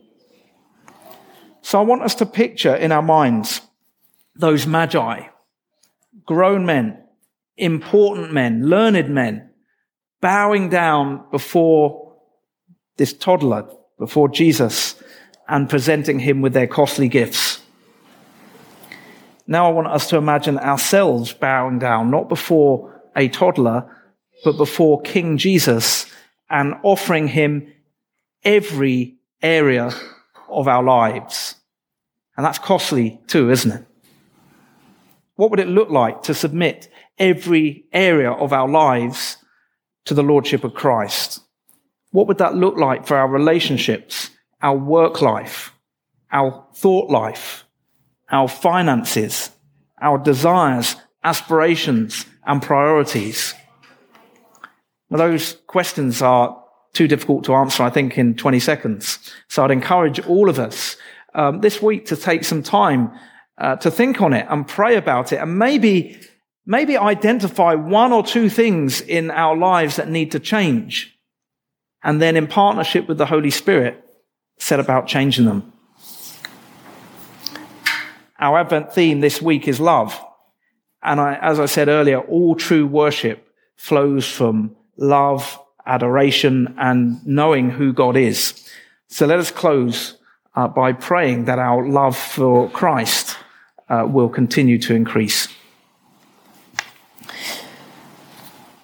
So 1.61 1.79
I 1.79 1.83
want 1.83 2.03
us 2.03 2.15
to 2.15 2.25
picture 2.25 2.75
in 2.75 2.91
our 2.91 3.01
minds 3.01 3.61
those 4.35 4.65
magi, 4.65 5.27
grown 6.25 6.65
men, 6.65 7.03
important 7.57 8.33
men, 8.33 8.67
learned 8.67 9.09
men, 9.09 9.49
bowing 10.21 10.69
down 10.69 11.25
before 11.31 12.15
this 12.97 13.13
toddler, 13.13 13.67
before 13.97 14.29
Jesus, 14.29 14.95
and 15.47 15.69
presenting 15.69 16.19
him 16.19 16.41
with 16.41 16.53
their 16.53 16.67
costly 16.67 17.07
gifts. 17.07 17.61
Now 19.45 19.67
I 19.67 19.73
want 19.73 19.87
us 19.87 20.09
to 20.09 20.17
imagine 20.17 20.57
ourselves 20.57 21.33
bowing 21.33 21.79
down, 21.79 22.09
not 22.09 22.29
before 22.29 23.01
a 23.15 23.27
toddler, 23.27 23.89
but 24.43 24.57
before 24.57 25.01
King 25.01 25.37
Jesus 25.37 26.05
and 26.49 26.75
offering 26.83 27.27
him 27.27 27.71
every 28.43 29.15
area 29.41 29.91
of 30.49 30.67
our 30.67 30.83
lives. 30.83 31.55
And 32.37 32.45
that's 32.45 32.59
costly 32.59 33.19
too, 33.27 33.51
isn't 33.51 33.71
it? 33.71 33.85
What 35.35 35.49
would 35.51 35.59
it 35.59 35.67
look 35.67 35.89
like 35.89 36.23
to 36.23 36.33
submit 36.33 36.89
every 37.17 37.85
area 37.93 38.31
of 38.31 38.53
our 38.53 38.67
lives 38.67 39.37
to 40.05 40.13
the 40.13 40.23
Lordship 40.23 40.63
of 40.63 40.73
Christ? 40.73 41.39
What 42.11 42.27
would 42.27 42.37
that 42.37 42.55
look 42.55 42.77
like 42.77 43.07
for 43.07 43.17
our 43.17 43.27
relationships, 43.27 44.29
our 44.61 44.77
work 44.77 45.21
life, 45.21 45.73
our 46.31 46.65
thought 46.75 47.09
life, 47.09 47.65
our 48.31 48.47
finances, 48.47 49.49
our 50.01 50.17
desires, 50.17 50.95
aspirations, 51.23 52.25
and 52.45 52.61
priorities? 52.61 53.53
Well, 55.09 55.19
those 55.19 55.53
questions 55.67 56.21
are 56.21 56.63
too 56.93 57.07
difficult 57.07 57.43
to 57.45 57.55
answer, 57.55 57.83
I 57.83 57.89
think, 57.89 58.17
in 58.17 58.35
20 58.35 58.59
seconds. 58.59 59.19
So 59.47 59.63
I'd 59.63 59.71
encourage 59.71 60.19
all 60.21 60.49
of 60.49 60.59
us 60.59 60.95
um, 61.33 61.61
this 61.61 61.81
week 61.81 62.05
to 62.07 62.15
take 62.15 62.43
some 62.43 62.63
time 62.63 63.11
uh, 63.57 63.75
to 63.77 63.91
think 63.91 64.21
on 64.21 64.33
it 64.33 64.45
and 64.49 64.67
pray 64.67 64.95
about 64.95 65.31
it 65.31 65.37
and 65.37 65.57
maybe, 65.57 66.19
maybe 66.65 66.97
identify 66.97 67.75
one 67.75 68.13
or 68.13 68.23
two 68.23 68.49
things 68.49 69.01
in 69.01 69.31
our 69.31 69.55
lives 69.55 69.97
that 69.97 70.09
need 70.09 70.31
to 70.31 70.39
change. 70.39 71.17
And 72.03 72.21
then 72.21 72.35
in 72.35 72.47
partnership 72.47 73.07
with 73.07 73.17
the 73.17 73.25
Holy 73.25 73.49
Spirit, 73.49 74.03
set 74.57 74.79
about 74.79 75.07
changing 75.07 75.45
them. 75.45 75.71
Our 78.39 78.59
Advent 78.59 78.93
theme 78.93 79.21
this 79.21 79.41
week 79.41 79.67
is 79.67 79.79
love. 79.79 80.19
And 81.01 81.19
I, 81.19 81.35
as 81.35 81.59
I 81.59 81.65
said 81.65 81.87
earlier, 81.87 82.19
all 82.19 82.55
true 82.55 82.87
worship 82.87 83.47
flows 83.75 84.27
from 84.27 84.75
love, 84.97 85.59
adoration, 85.85 86.75
and 86.77 87.25
knowing 87.25 87.69
who 87.69 87.93
God 87.93 88.15
is. 88.15 88.69
So 89.07 89.25
let 89.25 89.39
us 89.39 89.51
close 89.51 90.17
uh, 90.55 90.67
by 90.67 90.93
praying 90.93 91.45
that 91.45 91.59
our 91.59 91.87
love 91.87 92.17
for 92.17 92.69
Christ 92.69 93.37
uh, 93.89 94.07
will 94.09 94.29
continue 94.29 94.77
to 94.79 94.95
increase. 94.95 95.47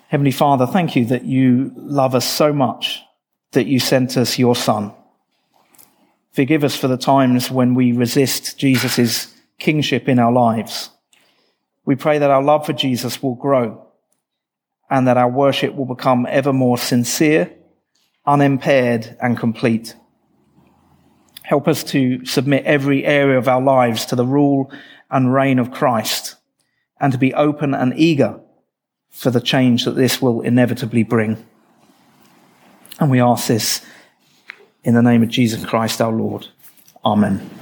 Heavenly 0.09 0.31
Father, 0.31 0.65
thank 0.65 0.95
you 0.95 1.05
that 1.05 1.25
you 1.25 1.71
love 1.75 2.15
us 2.15 2.27
so 2.27 2.51
much 2.51 3.03
that 3.51 3.67
you 3.67 3.79
sent 3.79 4.17
us 4.17 4.39
your 4.39 4.55
Son. 4.55 4.91
Forgive 6.31 6.63
us 6.63 6.75
for 6.75 6.87
the 6.87 6.97
times 6.97 7.51
when 7.51 7.75
we 7.75 7.91
resist 7.91 8.57
Jesus' 8.57 9.31
kingship 9.59 10.09
in 10.09 10.17
our 10.17 10.31
lives. 10.31 10.89
We 11.85 11.95
pray 11.95 12.17
that 12.17 12.31
our 12.31 12.41
love 12.41 12.65
for 12.65 12.73
Jesus 12.73 13.21
will 13.21 13.35
grow 13.35 13.85
and 14.89 15.07
that 15.07 15.17
our 15.17 15.29
worship 15.29 15.75
will 15.75 15.85
become 15.85 16.25
ever 16.27 16.53
more 16.53 16.79
sincere, 16.79 17.53
unimpaired, 18.25 19.15
and 19.21 19.37
complete. 19.37 19.95
Help 21.43 21.67
us 21.67 21.83
to 21.83 22.25
submit 22.25 22.65
every 22.65 23.05
area 23.05 23.37
of 23.37 23.47
our 23.47 23.61
lives 23.61 24.05
to 24.05 24.15
the 24.15 24.25
rule 24.25 24.71
and 25.11 25.31
reign 25.31 25.59
of 25.59 25.69
Christ 25.69 26.35
and 26.99 27.13
to 27.13 27.19
be 27.19 27.31
open 27.35 27.75
and 27.75 27.93
eager 27.95 28.39
for 29.09 29.31
the 29.31 29.41
change 29.41 29.85
that 29.85 29.95
this 29.95 30.21
will 30.21 30.41
inevitably 30.41 31.03
bring. 31.03 31.45
And 32.99 33.09
we 33.09 33.19
ask 33.21 33.47
this 33.47 33.85
in 34.83 34.93
the 34.93 35.01
name 35.01 35.23
of 35.23 35.29
Jesus 35.29 35.65
Christ 35.65 36.01
our 36.01 36.11
Lord. 36.11 36.47
Amen. 37.03 37.58